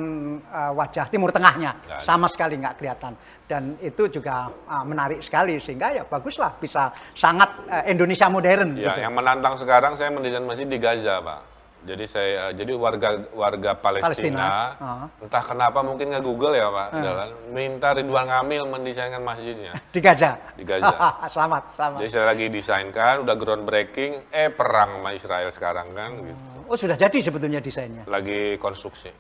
uh, 0.49 0.73
wajah 0.81 1.07
Timur 1.13 1.29
Tengahnya, 1.31 1.77
ada. 1.85 2.01
sama 2.01 2.27
sekali 2.27 2.57
nggak 2.57 2.81
kelihatan. 2.81 3.13
Dan 3.45 3.77
itu 3.85 4.09
juga 4.09 4.49
uh, 4.49 4.85
menarik 4.89 5.21
sekali 5.21 5.61
sehingga 5.61 5.93
ya 5.93 6.03
baguslah 6.09 6.57
bisa 6.57 6.91
sangat 7.13 7.53
uh, 7.69 7.85
Indonesia 7.85 8.27
modern. 8.33 8.81
Ya, 8.81 8.97
gitu. 8.97 9.01
yang 9.05 9.15
menantang 9.15 9.61
sekarang 9.61 10.01
saya 10.01 10.09
mendesain 10.09 10.49
masjid 10.49 10.65
di 10.65 10.81
Gaza, 10.81 11.21
Pak. 11.21 11.54
Jadi 11.85 12.05
saya 12.09 12.49
jadi 12.57 12.73
warga 12.73 13.29
warga 13.37 13.77
Palestina, 13.77 14.09
Palestina, 14.09 14.47
ah. 14.81 15.07
entah 15.21 15.45
kenapa 15.45 15.85
mungkin 15.85 16.17
nge 16.17 16.25
Google 16.25 16.57
ya, 16.57 16.73
Pak. 16.73 16.89
Dalan, 16.97 17.31
minta 17.53 17.93
Ridwan 17.93 18.25
Kamil 18.25 18.65
mendesainkan 18.65 19.21
masjidnya 19.21 19.77
Di 19.93 20.01
Gaza. 20.01 20.41
di 20.57 20.65
Gaza. 20.65 20.89
selamat, 21.29 21.77
selamat. 21.77 21.99
Jadi 22.01 22.09
saya 22.09 22.25
lagi 22.33 22.47
desainkan, 22.49 23.29
udah 23.29 23.37
groundbreaking, 23.37 24.33
eh 24.33 24.49
perang 24.49 25.05
sama 25.05 25.11
Israel 25.13 25.51
sekarang 25.53 25.93
kan, 25.93 26.11
gitu. 26.25 26.43
Oh 26.73 26.77
sudah 26.81 26.97
jadi 26.97 27.19
sebetulnya 27.21 27.61
desainnya. 27.61 28.09
Lagi 28.09 28.57
konstruksi. 28.57 29.13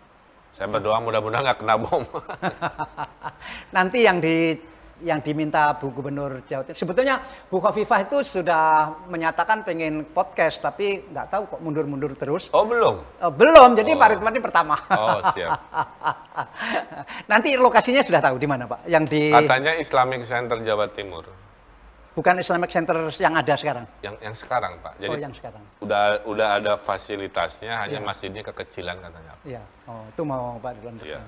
Saya 0.57 0.71
berdoa 0.71 1.03
mudah-mudahan 1.05 1.45
nggak 1.45 1.59
kena 1.61 1.77
bom. 1.77 2.07
Nanti 3.77 4.07
yang 4.07 4.25
di 4.25 4.57
yang 5.05 5.21
diminta 5.21 5.77
Bu 5.77 5.93
Gubernur 5.93 6.41
Jawa 6.49 6.65
Timur. 6.65 6.81
Sebetulnya 6.81 7.21
Bu 7.53 7.61
Khofifah 7.61 8.09
itu 8.09 8.25
sudah 8.25 8.89
menyatakan 9.07 9.61
pengen 9.63 10.09
podcast, 10.09 10.59
tapi 10.59 11.05
nggak 11.13 11.29
tahu 11.29 11.43
kok 11.47 11.61
mundur-mundur 11.61 12.17
terus. 12.17 12.49
oh 12.51 12.65
belum? 12.65 13.05
Oh, 13.21 13.29
belum, 13.31 13.77
jadi 13.77 13.93
Oh. 13.93 14.01
Pak 14.01 14.09
Ridwan 14.17 14.33
ini 14.33 14.43
pertama. 14.43 14.75
Oh 14.91 15.21
siap. 15.37 15.61
Nanti 17.31 17.55
lokasinya 17.55 18.01
sudah 18.01 18.25
tahu 18.25 18.41
di 18.41 18.49
mana 18.49 18.65
Pak? 18.65 18.89
Yang 18.89 19.05
di 19.13 19.23
Katanya 19.31 19.73
Islamic 19.77 20.25
Center 20.25 20.59
Jawa 20.65 20.89
Timur. 20.91 21.25
Bukan 22.15 22.39
Islamic 22.39 22.71
Center 22.71 23.11
yang 23.19 23.35
ada 23.35 23.55
sekarang. 23.59 23.85
Yang 23.99 24.15
yang 24.23 24.35
sekarang 24.39 24.73
Pak. 24.79 24.95
Jadi 25.03 25.11
oh, 25.11 25.19
yang 25.19 25.35
sekarang. 25.35 25.63
udah 25.83 26.23
udah 26.25 26.49
ada 26.63 26.73
fasilitasnya, 26.79 27.75
hanya 27.83 27.99
Iya. 27.99 28.07
masjidnya 28.07 28.43
kekecilan 28.47 28.97
katanya. 29.03 29.33
Iya. 29.43 29.63
Oh, 29.91 30.07
itu 30.07 30.23
mau 30.23 30.55
Pak 30.63 30.79
Ridwan. 30.79 30.95
Iya. 31.03 31.21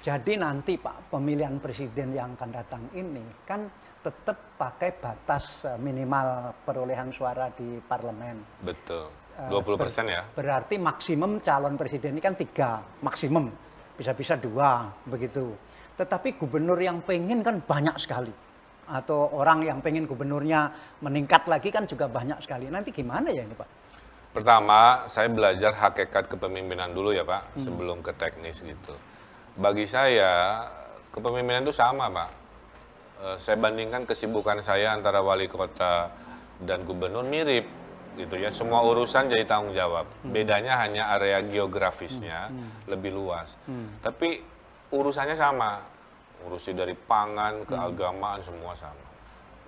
Jadi 0.00 0.32
nanti 0.40 0.80
Pak 0.80 1.12
pemilihan 1.12 1.60
presiden 1.60 2.16
yang 2.16 2.32
akan 2.32 2.50
datang 2.50 2.82
ini 2.96 3.20
kan 3.44 3.68
tetap 4.00 4.56
pakai 4.56 4.96
batas 4.96 5.44
eh, 5.68 5.76
minimal 5.76 6.56
perolehan 6.64 7.12
suara 7.12 7.52
di 7.52 7.76
parlemen. 7.84 8.40
Betul. 8.64 9.04
Eh, 9.36 9.52
20 9.52 9.76
ber- 9.76 9.84
persen 9.84 10.08
ya. 10.08 10.24
Berarti 10.32 10.80
maksimum 10.80 11.44
calon 11.44 11.76
presiden 11.76 12.16
ini 12.16 12.24
kan 12.24 12.32
tiga, 12.32 12.80
maksimum 13.04 13.52
bisa-bisa 14.00 14.40
dua 14.40 14.88
begitu. 15.04 15.52
Tetapi 16.00 16.40
gubernur 16.40 16.80
yang 16.80 17.04
pengen 17.04 17.44
kan 17.44 17.60
banyak 17.60 18.00
sekali. 18.00 18.32
Atau 18.88 19.28
orang 19.36 19.68
yang 19.68 19.84
pengen 19.84 20.08
gubernurnya 20.08 20.72
meningkat 21.04 21.44
lagi 21.44 21.68
kan 21.68 21.84
juga 21.84 22.08
banyak 22.08 22.40
sekali. 22.40 22.72
Nanti 22.72 22.88
gimana 22.88 23.28
ya 23.28 23.44
ini 23.44 23.52
Pak? 23.52 23.68
Pertama, 24.32 25.04
saya 25.12 25.28
belajar 25.28 25.76
hakikat 25.76 26.24
kepemimpinan 26.32 26.96
dulu 26.96 27.12
ya 27.12 27.20
Pak, 27.20 27.52
Hmm. 27.52 27.62
sebelum 27.68 27.98
ke 28.00 28.16
teknis 28.16 28.64
gitu. 28.64 28.96
Bagi 29.56 29.84
saya, 29.84 30.66
kepemimpinan 31.10 31.66
itu 31.66 31.74
sama 31.74 32.06
Pak. 32.06 32.30
Eh, 33.20 33.36
saya 33.42 33.56
bandingkan 33.58 34.06
kesibukan 34.06 34.62
saya 34.62 34.94
antara 34.94 35.20
wali 35.20 35.50
kota 35.50 36.08
dan 36.62 36.86
gubernur 36.86 37.24
mirip 37.24 37.66
gitu 38.16 38.36
ya. 38.36 38.48
Semua 38.48 38.80
urusan 38.84 39.28
jadi 39.28 39.44
tanggung 39.44 39.74
jawab. 39.74 40.06
Hmm. 40.22 40.32
Bedanya 40.32 40.80
hanya 40.80 41.12
area 41.14 41.42
geografisnya 41.42 42.48
lebih 42.86 43.12
luas. 43.12 43.52
Hmm. 43.66 44.00
Tapi 44.00 44.40
urusannya 44.90 45.36
sama. 45.36 45.82
Urusi 46.40 46.72
dari 46.72 46.96
pangan, 46.96 47.64
Hmm. 47.64 47.68
keagamaan 47.68 48.40
semua 48.40 48.72
sama. 48.72 49.04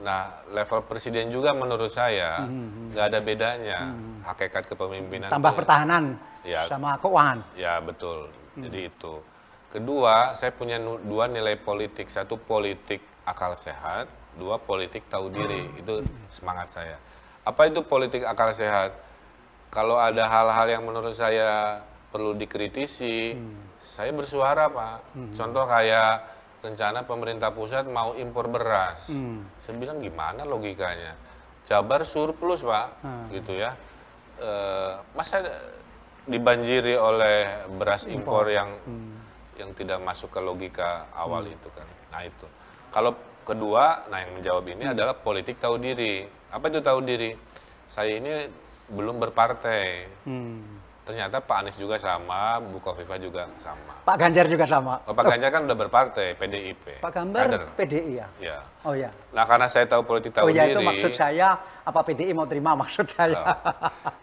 Nah, 0.01 0.41
level 0.49 0.89
presiden 0.89 1.29
juga 1.29 1.53
menurut 1.53 1.93
saya 1.93 2.49
Hmm, 2.49 2.97
nggak 2.97 3.07
ada 3.13 3.19
bedanya. 3.21 3.79
Hakikat 4.25 4.65
kepemimpinan 4.73 5.29
Tambah 5.29 5.53
pertahanan 5.53 6.17
Ya. 6.43 6.65
sama 6.67 6.97
keuangan. 6.97 7.45
Ya 7.55 7.77
betul. 7.79 8.33
Hmm. 8.57 8.65
Jadi 8.65 8.89
itu. 8.89 9.15
Kedua, 9.73 10.37
saya 10.37 10.53
punya 10.53 10.77
dua 10.79 11.33
nilai 11.33 11.57
politik. 11.57 12.13
Satu 12.13 12.37
politik 12.37 13.01
akal 13.25 13.57
sehat, 13.57 14.05
dua 14.37 14.61
politik 14.61 15.09
tahu 15.09 15.33
diri. 15.33 15.65
Hmm. 15.65 15.81
Itu 15.81 15.95
semangat 16.29 16.77
saya. 16.77 17.01
Apa 17.49 17.73
itu 17.73 17.81
politik 17.81 18.21
akal 18.21 18.53
sehat? 18.53 18.93
Kalau 19.73 19.97
ada 19.97 20.29
hal-hal 20.29 20.69
yang 20.69 20.85
menurut 20.85 21.17
saya 21.17 21.81
perlu 22.13 22.37
dikritisi, 22.37 23.33
Hmm. 23.33 23.65
saya 23.81 24.13
bersuara 24.13 24.69
pak. 24.69 25.17
Contoh 25.33 25.65
kayak 25.65 26.29
rencana 26.61 27.09
pemerintah 27.09 27.49
pusat 27.57 27.89
mau 27.89 28.13
impor 28.13 28.53
beras. 28.53 29.09
Hmm. 29.09 29.49
Saya 29.65 29.81
bilang 29.81 30.05
gimana 30.05 30.45
logikanya? 30.45 31.17
Jabar 31.65 32.05
surplus 32.05 32.61
pak, 32.61 33.01
Hmm. 33.01 33.33
gitu 33.33 33.57
ya. 33.57 33.73
Eh, 34.37 34.93
masa 35.17 35.41
dibanjiri 36.29 36.93
oleh 36.93 37.65
beras 37.81 38.05
impor, 38.05 38.53
yang 38.53 38.69
Hmm. 38.85 39.22
Yang 39.63 39.71
tidak 39.73 40.03
masuk 40.03 40.29
ke 40.29 40.41
logika 40.43 41.07
awal 41.15 41.47
itu 41.47 41.69
kan. 41.71 41.87
Nah 42.11 42.27
itu. 42.27 42.47
Kalau 42.91 43.15
kedua, 43.47 44.11
nah 44.11 44.19
yang 44.19 44.35
menjawab 44.35 44.67
ini 44.67 44.85
Hmm. 44.85 44.93
adalah 44.93 45.15
politik 45.15 45.63
tahu 45.63 45.79
diri. 45.79 46.27
Apa 46.51 46.67
itu 46.67 46.83
tahu 46.83 46.99
diri? 47.01 47.31
Saya 47.89 48.19
ini 48.19 48.51
belum 48.91 49.23
berpartai. 49.23 50.11
Hmm. 50.27 50.83
Ternyata 51.03 51.43
Pak 51.43 51.67
Anies 51.67 51.75
juga 51.75 51.99
sama, 51.99 52.63
Bu 52.63 52.79
Kofifa 52.79 53.19
juga 53.19 53.51
sama. 53.59 53.99
Pak 54.07 54.17
Ganjar 54.23 54.47
juga 54.47 54.71
sama. 54.71 55.03
Oh, 55.03 55.11
Pak 55.11 55.35
Ganjar 55.35 55.51
kan 55.51 55.67
udah 55.67 55.75
berpartai, 55.75 56.39
PDIP. 56.39 57.03
Pak 57.03 57.11
Gambar 57.11 57.43
Kader. 57.43 57.63
PDI 57.75 58.13
ya. 58.23 58.27
Ya. 58.39 58.59
Oh 58.87 58.95
ya. 58.95 59.11
Nah 59.35 59.43
karena 59.43 59.67
saya 59.67 59.91
tahu 59.91 60.07
politik 60.07 60.31
tahu 60.31 60.47
oh 60.47 60.55
ya 60.55 60.63
diri. 60.63 60.79
itu 60.79 60.81
maksud 60.81 61.11
saya 61.19 61.59
apa 61.83 62.01
PDI 62.07 62.31
mau 62.31 62.47
terima 62.47 62.79
maksud 62.87 63.11
saya. 63.11 63.35
Oh. 63.35 63.51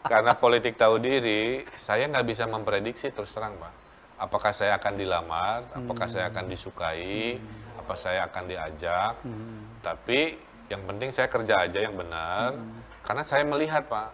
Karena 0.08 0.32
politik 0.39 0.80
tahu 0.80 1.04
diri, 1.04 1.67
saya 1.75 2.08
nggak 2.08 2.23
bisa 2.23 2.47
memprediksi 2.47 3.12
terus 3.12 3.28
terang, 3.36 3.60
Pak. 3.60 3.88
Apakah 4.19 4.51
saya 4.51 4.75
akan 4.75 4.93
dilamar, 4.99 5.63
apakah 5.71 6.12
saya 6.12 6.27
akan 6.27 6.51
disukai, 6.51 7.39
apa 7.79 7.93
saya 7.95 8.27
akan 8.27 8.43
diajak. 8.45 9.13
Hmm. 9.23 9.79
Tapi 9.79 10.36
yang 10.67 10.84
penting 10.84 11.10
saya 11.15 11.32
kerja 11.32 11.65
aja 11.65 11.79
yang 11.79 11.95
benar. 11.95 12.53
Hmm. 12.60 12.84
Karena 13.01 13.23
saya 13.23 13.47
melihat, 13.47 13.88
Pak, 13.88 14.10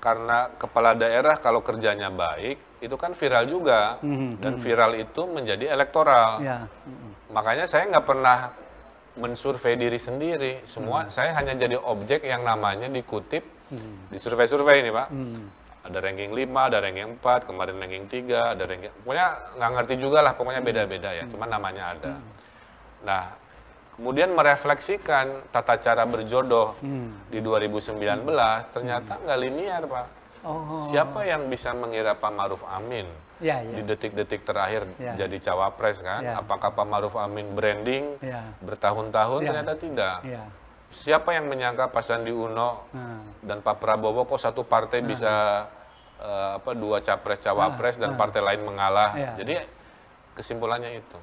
karena 0.00 0.48
kepala 0.56 0.96
daerah 0.96 1.36
kalau 1.38 1.60
kerjanya 1.60 2.08
baik, 2.08 2.80
itu 2.80 2.96
kan 2.96 3.12
viral 3.12 3.44
juga. 3.46 4.00
Hmm, 4.00 4.40
Dan 4.40 4.58
viral 4.60 4.96
itu 4.96 5.22
menjadi 5.28 5.72
elektoral. 5.72 6.40
Ya. 6.44 6.68
Mm-mm. 6.84 7.32
Makanya 7.32 7.64
saya 7.64 7.88
nggak 7.88 8.04
pernah 8.04 8.52
mensurvei 9.14 9.78
diri 9.78 9.96
sendiri. 9.96 10.60
Hmm. 10.60 10.66
Semua 10.66 10.98
saya 11.08 11.32
hanya 11.38 11.54
jadi 11.54 11.78
objek 11.78 12.24
yang 12.24 12.42
namanya 12.44 12.88
dikutip 12.88 13.44
Hmm. 13.64 14.12
di 14.12 14.20
survei-survei 14.20 14.84
ini, 14.84 14.92
Pak. 14.92 15.08
Hmm. 15.08 15.48
Ada 15.84 16.00
ranking 16.00 16.32
5, 16.32 16.40
ada 16.64 16.80
ranking 16.80 17.20
4, 17.20 17.44
kemarin 17.44 17.76
ranking 17.76 18.04
3, 18.08 18.56
ada 18.56 18.64
ranking... 18.64 18.88
Pokoknya 19.04 19.26
nggak 19.52 19.70
ngerti 19.70 19.94
juga 20.00 20.18
lah, 20.20 20.32
pokoknya 20.32 20.64
Hmm. 20.64 20.70
beda-beda 20.72 21.10
ya. 21.12 21.24
Cuma 21.28 21.44
namanya 21.44 21.92
ada. 21.92 22.12
Nah, 23.04 23.22
kemudian 23.92 24.32
merefleksikan 24.32 25.52
tata 25.52 25.76
cara 25.76 26.08
berjodoh 26.08 26.72
Hmm. 26.80 27.28
di 27.28 27.38
2019, 27.38 28.24
ternyata 28.72 29.20
nggak 29.20 29.38
linear, 29.38 29.84
Pak. 29.84 30.06
Oh. 30.40 30.88
Siapa 30.88 31.24
yang 31.24 31.48
bisa 31.48 31.72
mengira 31.72 32.12
Pak 32.12 32.28
Maruf 32.30 32.60
Amin 32.64 33.08
Ya 33.40 33.60
di 33.60 33.80
ya. 33.80 33.84
detik-detik 33.86 34.44
terakhir 34.44 34.84
Ya. 34.98 35.16
jadi 35.16 35.36
cawapres 35.42 36.00
kan? 36.00 36.20
Ya. 36.20 36.36
Apakah 36.36 36.72
Pak 36.72 36.84
Maruf 36.84 37.16
Amin 37.16 37.52
branding 37.52 38.20
Ya. 38.20 38.52
bertahun-tahun? 38.60 39.40
Ya. 39.40 39.48
Ternyata 39.52 39.72
tidak. 39.74 40.16
Ya. 40.22 40.44
Siapa 40.96 41.30
yang 41.30 41.46
menyangka 41.46 41.88
Pak 41.88 42.02
Sandi 42.02 42.30
Uno 42.30 42.86
Nah. 42.90 43.20
dan 43.40 43.58
Pak 43.58 43.76
Prabowo 43.76 44.24
kok 44.24 44.38
satu 44.38 44.62
partai 44.62 45.02
bisa 45.02 45.66
eh, 46.16 46.50
apa 46.56 46.70
dua 46.72 47.00
capres 47.00 47.40
cawapres 47.40 47.96
dan 47.96 48.14
Nah. 48.14 48.16
partai 48.16 48.40
lain 48.40 48.62
mengalah. 48.62 49.10
Ya. 49.12 49.34
Jadi 49.34 49.58
kesimpulannya 50.32 50.96
itu. 50.96 51.18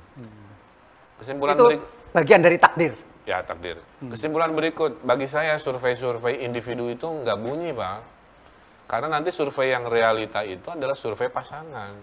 Kesimpulan 1.18 1.54
Itu 1.54 1.66
berik- 1.66 1.88
bagian 2.12 2.42
dari 2.42 2.58
takdir. 2.58 2.94
ya 3.22 3.40
takdir. 3.40 3.78
Hmm. 4.00 4.10
Kesimpulan 4.10 4.52
berikut 4.52 5.00
bagi 5.00 5.26
saya 5.26 5.56
survei-survei 5.56 6.42
individu 6.42 6.90
itu 6.90 7.06
nggak 7.06 7.38
bunyi 7.38 7.72
pak. 7.72 8.02
Karena 8.86 9.08
nanti 9.14 9.30
survei 9.30 9.72
yang 9.72 9.86
realita 9.86 10.42
itu 10.42 10.68
adalah 10.68 10.94
survei 10.94 11.30
pasangan. 11.30 11.96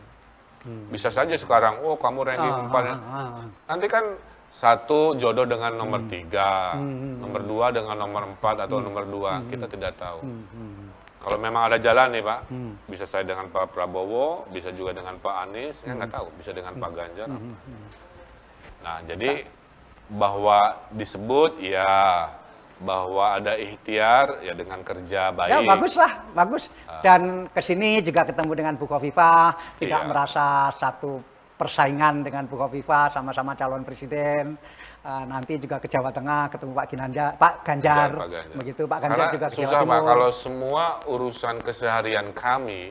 Bisa 0.89 1.09
saja 1.09 1.33
sekarang, 1.35 1.81
oh 1.83 1.95
kamu 1.95 2.21
ranking 2.25 2.49
Hmm. 2.49 2.61
Ah, 2.61 2.67
empat. 2.67 2.83
ah, 2.83 2.91
ah, 2.91 3.29
ah. 3.37 3.47
Nanti 3.69 3.87
kan 3.87 4.05
satu 4.51 5.15
jodoh 5.15 5.45
dengan 5.45 5.71
nomor 5.73 6.07
tiga, 6.07 6.75
Hmm. 6.75 7.21
nomor 7.21 7.43
dua 7.43 7.67
dengan 7.71 7.95
nomor 7.95 8.27
empat 8.27 8.67
atau 8.67 8.81
nomor 8.81 9.05
dua, 9.05 9.41
kita 9.47 9.67
tidak 9.67 9.95
tahu. 9.97 10.21
Hmm, 10.23 10.45
hmm, 10.49 10.87
Kalau 11.19 11.35
memang 11.37 11.67
ada 11.67 11.77
jalan 11.77 12.15
nih 12.15 12.23
Pak, 12.23 12.41
Hmm. 12.47 12.73
bisa 12.87 13.05
saya 13.05 13.23
dengan 13.23 13.47
Pak 13.49 13.71
Prabowo, 13.71 14.47
bisa 14.49 14.71
juga 14.71 14.95
dengan 14.95 15.19
Pak 15.19 15.35
Anies, 15.45 15.77
ya 15.83 15.93
nggak 15.93 16.11
tahu, 16.11 16.27
bisa 16.35 16.51
dengan 16.51 16.75
Pak 16.75 16.91
Ganjar. 16.95 17.29
hmm, 17.29 17.55
hmm. 17.55 17.87
Nah, 18.79 18.97
jadi 19.05 19.43
bahwa 20.09 20.59
disebut 20.91 21.61
ya 21.61 22.31
bahwa 22.79 23.35
ada 23.35 23.59
ikhtiar 23.59 24.41
ya 24.41 24.55
dengan 24.55 24.81
kerja 24.81 25.35
baik. 25.35 25.51
Ya 25.51 25.61
bagus 25.61 25.99
lah, 25.99 26.23
bagus. 26.31 26.71
Dan 27.03 27.51
ke 27.51 27.59
sini 27.59 27.99
juga 27.99 28.23
ketemu 28.23 28.53
dengan 28.55 28.75
Bu 28.79 28.87
Kofifa, 28.87 29.51
tidak 29.77 30.01
Iya. 30.03 30.09
merasa 30.09 30.47
satu 30.79 31.19
persaingan 31.59 32.23
dengan 32.23 32.47
Bu 32.47 32.55
Kofifa, 32.55 33.11
sama-sama 33.11 33.59
calon 33.59 33.83
presiden. 33.83 34.55
Eh, 34.99 35.25
nanti 35.31 35.57
juga 35.63 35.79
ke 35.79 35.87
Jawa 35.87 36.11
Tengah 36.11 36.51
ketemu 36.51 36.73
Pak 36.75 36.87
Ginanjar, 36.91 37.31
Pak 37.39 37.55
Ganjar, 37.63 38.11
Pak 38.13 38.29
Ganjar. 38.29 38.57
begitu 38.59 38.83
Pak 38.85 38.99
Ganjar 38.99 39.17
Karena 39.17 39.35
juga 39.35 39.47
ke 39.47 39.55
Jawa 39.55 39.67
susah 39.67 39.81
Pak, 39.87 40.01
kalau 40.05 40.31
semua 40.35 40.85
urusan 41.07 41.57
keseharian 41.63 42.29
kami 42.35 42.91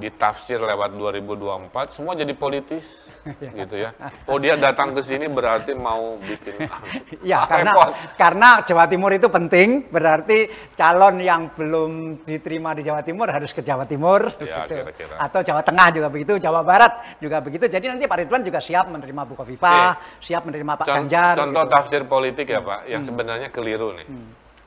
ditafsir 0.00 0.56
lewat 0.56 0.96
2024, 0.96 1.68
semua 1.92 2.16
jadi 2.16 2.32
politis, 2.32 3.06
gitu 3.60 3.76
ya. 3.76 3.92
Oh 4.24 4.36
dia 4.36 4.56
datang 4.56 4.90
ke 4.90 5.00
sini 5.00 5.28
berarti 5.28 5.70
mau 5.72 6.16
bikin 6.16 6.56
Ya, 7.22 7.44
karena 7.44 7.70
repot. 7.70 7.92
karena 8.16 8.48
Jawa 8.64 8.88
Timur 8.88 9.12
itu 9.12 9.28
penting, 9.28 9.86
berarti 9.86 10.48
calon 10.72 11.20
yang 11.20 11.52
belum 11.52 11.90
diterima 12.24 12.72
di 12.72 12.82
Jawa 12.82 13.04
Timur 13.04 13.28
harus 13.28 13.52
ke 13.52 13.60
Jawa 13.60 13.84
Timur, 13.84 14.32
Ya, 14.40 14.64
gitu. 14.64 14.80
kira-kira. 14.80 15.14
atau 15.20 15.44
Jawa 15.44 15.60
Tengah 15.60 15.88
juga 15.92 16.08
begitu, 16.08 16.32
Jawa 16.36 16.64
Barat 16.64 17.20
juga 17.20 17.38
begitu. 17.38 17.68
Jadi 17.68 17.86
nanti 17.86 18.08
Pak 18.08 18.24
Ridwan 18.24 18.40
juga 18.40 18.58
siap 18.58 18.88
menerima 18.88 19.22
Bu 19.22 19.36
Kofifa, 19.36 19.94
siap 20.18 20.48
menerima 20.48 20.72
Pak 20.74 20.86
Con- 20.88 20.96
Ganjar. 21.04 21.34
Contoh 21.36 21.64
gitu. 21.68 21.74
tafsir 21.76 22.02
politik 22.04 22.48
ya 22.48 22.58
Pak, 22.58 22.88
yang 22.88 23.04
sebenarnya 23.04 23.52
keliru 23.52 23.92
nih. 23.92 24.08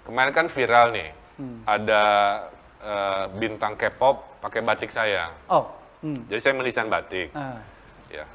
Kemarin 0.04 0.32
kan 0.32 0.46
viral 0.46 0.92
nih, 0.92 1.10
ada 1.66 2.04
eh, 2.78 3.26
bintang 3.34 3.74
K-pop 3.74 4.33
pakai 4.44 4.60
batik 4.60 4.92
saya. 4.92 5.32
Oh, 5.48 5.72
hmm. 6.04 6.28
Jadi 6.28 6.40
saya 6.44 6.54
mendesain 6.60 6.92
batik, 6.92 7.32
ah, 7.32 7.64
ya. 8.12 8.28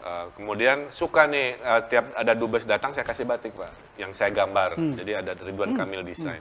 Eh, 0.00 0.26
kemudian 0.32 0.88
suka 0.88 1.28
nih 1.28 1.60
eh, 1.60 1.80
tiap 1.92 2.16
ada 2.16 2.32
dubes 2.32 2.64
datang 2.64 2.96
saya 2.96 3.04
kasih 3.04 3.28
batik 3.28 3.52
Pak, 3.52 3.98
yang 4.00 4.14
saya 4.14 4.30
gambar. 4.32 4.78
Jadi 4.96 5.12
ada 5.12 5.36
Ridwan 5.36 5.76
Kamil 5.76 6.06
desain. 6.06 6.40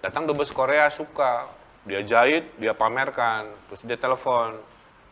Datang 0.00 0.24
dubes 0.24 0.54
Korea 0.54 0.88
suka, 0.88 1.50
dia 1.84 2.00
jahit, 2.06 2.56
dia 2.56 2.72
pamerkan, 2.72 3.50
terus 3.68 3.82
dia 3.84 3.98
telepon, 3.98 4.56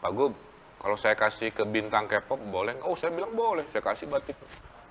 Pak 0.00 0.12
Gub, 0.14 0.32
kalau 0.78 0.96
saya 0.96 1.18
kasih 1.18 1.50
ke 1.52 1.66
bintang 1.68 2.08
K-pop 2.08 2.38
boleh? 2.48 2.78
nggak?" 2.78 2.88
Oh 2.88 2.96
saya 2.96 3.12
bilang 3.12 3.34
boleh, 3.34 3.66
saya 3.74 3.82
kasih 3.84 4.06
batik. 4.08 4.38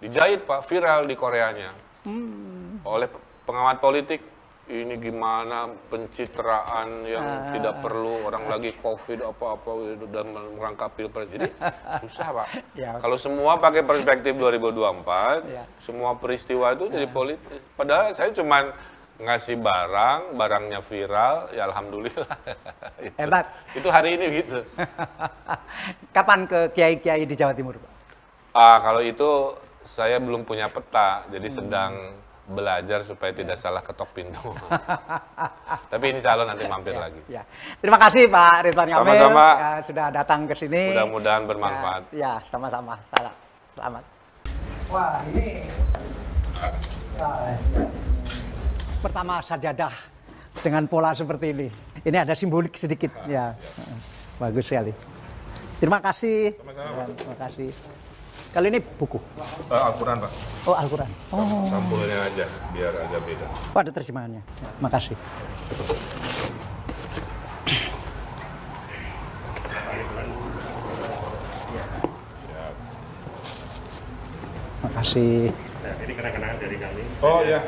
Dijahit 0.03 0.43
Pak, 0.43 0.67
viral 0.67 1.07
di 1.07 1.15
Koreanya. 1.15 1.71
hmm. 2.03 2.83
Oleh 2.83 3.07
pengamat 3.47 3.79
politik 3.79 4.32
ini 4.63 4.95
gimana 4.95 5.67
pencitraan 5.87 7.03
yang 7.03 7.19
Ah. 7.21 7.51
tidak 7.51 7.83
perlu 7.83 8.23
orang 8.23 8.47
lagi 8.47 8.71
covid 8.79 9.19
apa-apa 9.21 9.71
gitu, 9.91 10.05
dan 10.07 10.25
merangkap 10.31 10.87
pilpres 10.93 11.27
jadi 11.27 11.51
susah 12.03 12.27
pak 12.33 12.47
Ya. 12.71 12.95
kalau 12.97 13.15
semua 13.15 13.59
pakai 13.59 13.83
perspektif 13.83 14.31
2024 14.33 15.43
Ya. 15.45 15.67
semua 15.79 16.15
peristiwa 16.15 16.71
itu 16.71 16.87
jadi 16.87 17.05
politis 17.05 17.59
padahal 17.75 18.15
saya 18.15 18.31
cuman 18.31 18.71
ngasih 19.13 19.55
barang 19.55 20.33
barangnya 20.33 20.79
viral 20.81 21.51
ya 21.51 21.67
alhamdulillah 21.67 22.33
itu, 23.03 23.15
Hebat. 23.19 23.45
itu 23.75 23.87
hari 23.87 24.15
ini 24.15 24.25
gitu 24.39 24.63
Kapan 26.15 26.45
ke 26.45 26.71
kiai-kiai 26.71 27.25
di 27.25 27.33
Jawa 27.33 27.51
Timur, 27.51 27.75
Pak? 27.75 27.91
Ah, 28.53 28.77
kalau 28.79 29.01
itu 29.01 29.53
saya 29.83 30.17
belum 30.17 30.45
punya 30.45 30.69
peta, 30.69 31.25
jadi 31.27 31.49
Hmm. 31.49 31.55
sedang 31.55 31.91
belajar 32.43 33.07
supaya 33.07 33.31
tidak 33.31 33.55
salah 33.55 33.79
ketok 33.79 34.09
pintu. 34.11 34.51
Tapi 35.91 36.05
insya 36.11 36.35
Allah 36.35 36.51
nanti 36.51 36.67
mampir 36.67 36.91
lagi. 36.91 37.21
Ya. 37.31 37.47
Terima 37.79 37.95
kasih 37.95 38.27
Pak 38.27 38.67
Ridwan 38.67 38.89
Kamil 38.91 39.15
Sama-sama. 39.15 39.47
ya, 39.55 39.71
sudah 39.79 40.05
datang 40.11 40.39
ke 40.43 40.55
sini. 40.59 40.83
Mudah-mudahan 40.91 41.43
bermanfaat. 41.47 42.03
Ya, 42.11 42.19
ya, 42.19 42.31
sama-sama. 42.51 42.99
Salam. 43.15 43.33
Selamat. 43.73 44.03
Wah, 44.91 45.17
ini 45.33 45.65
Wah, 47.17 47.55
pertama 48.99 49.39
sajadah 49.39 49.93
dengan 50.59 50.83
pola 50.85 51.15
seperti 51.15 51.47
ini. 51.55 51.67
Ini 52.03 52.17
ada 52.27 52.35
simbolik 52.35 52.75
sedikit 52.75 53.11
ya. 53.25 53.55
Bagus 54.37 54.67
sekali. 54.67 54.91
Terima 55.79 55.99
kasih. 56.03 56.55
Ya, 56.59 57.05
terima 57.15 57.35
kasih. 57.39 57.69
Kali 58.53 58.69
ini 58.69 58.79
buku. 58.79 59.17
Al-Quran 59.67 60.17
Pak, 60.21 60.31
Oh, 60.69 60.77
Al-Quran. 60.77 61.09
Oh, 61.33 61.65
sampulnya 61.65 62.21
aja, 62.21 62.45
biar 62.69 62.93
agak 63.01 63.21
beda. 63.25 63.45
oh, 63.73 63.79
ada 63.81 63.89
terjemahannya. 63.89 64.41
Ya, 64.45 64.69
makasih. 64.77 65.17
Makasih. 74.83 75.47
Nah, 75.83 75.93
ini 75.99 76.13
kenang-kenangan 76.15 76.57
dari 76.59 76.77
kami. 76.79 77.01
Oh 77.23 77.39
ya, 77.43 77.59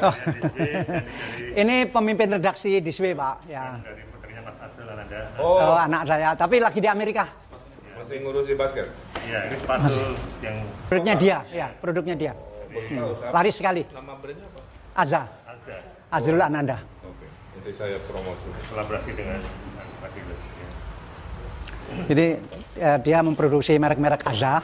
Ini 1.63 1.75
pemimpin 1.87 2.27
redaksi 2.29 2.79
di 2.79 2.91
SW, 2.91 3.15
Pak. 3.15 3.35
Ya. 3.47 3.79
Dari 3.79 4.03
putrinya 4.07 4.41
Mas 4.43 4.55
Ananda. 4.59 5.19
oh 5.39 5.55
Oh, 5.59 5.75
anak 5.75 6.01
saya, 6.07 6.29
tapi 6.35 6.59
lagi 6.59 6.79
di 6.79 6.89
Amerika. 6.91 7.27
Masih 8.05 8.21
ngurusi 8.21 8.53
basket. 8.53 8.87
Iya, 9.25 9.49
ini 9.49 9.55
sepatu 9.57 9.97
yang 10.45 10.61
Produknya 10.85 11.15
dia, 11.17 11.37
ya, 11.49 11.67
produknya 11.81 12.13
dia. 12.13 12.33
Laris 13.33 13.57
sekali. 13.57 13.81
Nama 13.89 14.13
brandnya 14.21 14.45
apa? 14.45 14.61
Aza, 14.93 15.21
Azza 15.49 15.75
Azrul 16.13 16.37
Ananda. 16.37 16.77
Oke, 17.01 17.25
nanti 17.57 17.71
saya 17.73 17.97
promosi. 18.05 18.45
kolaborasi 18.69 19.09
dengan 19.17 19.41
Adidas. 20.05 20.41
Ya. 20.45 20.69
Jadi 22.13 22.27
eh, 22.77 22.97
dia 23.01 23.19
memproduksi 23.25 23.73
merek-merek 23.73 24.21
Aza 24.21 24.61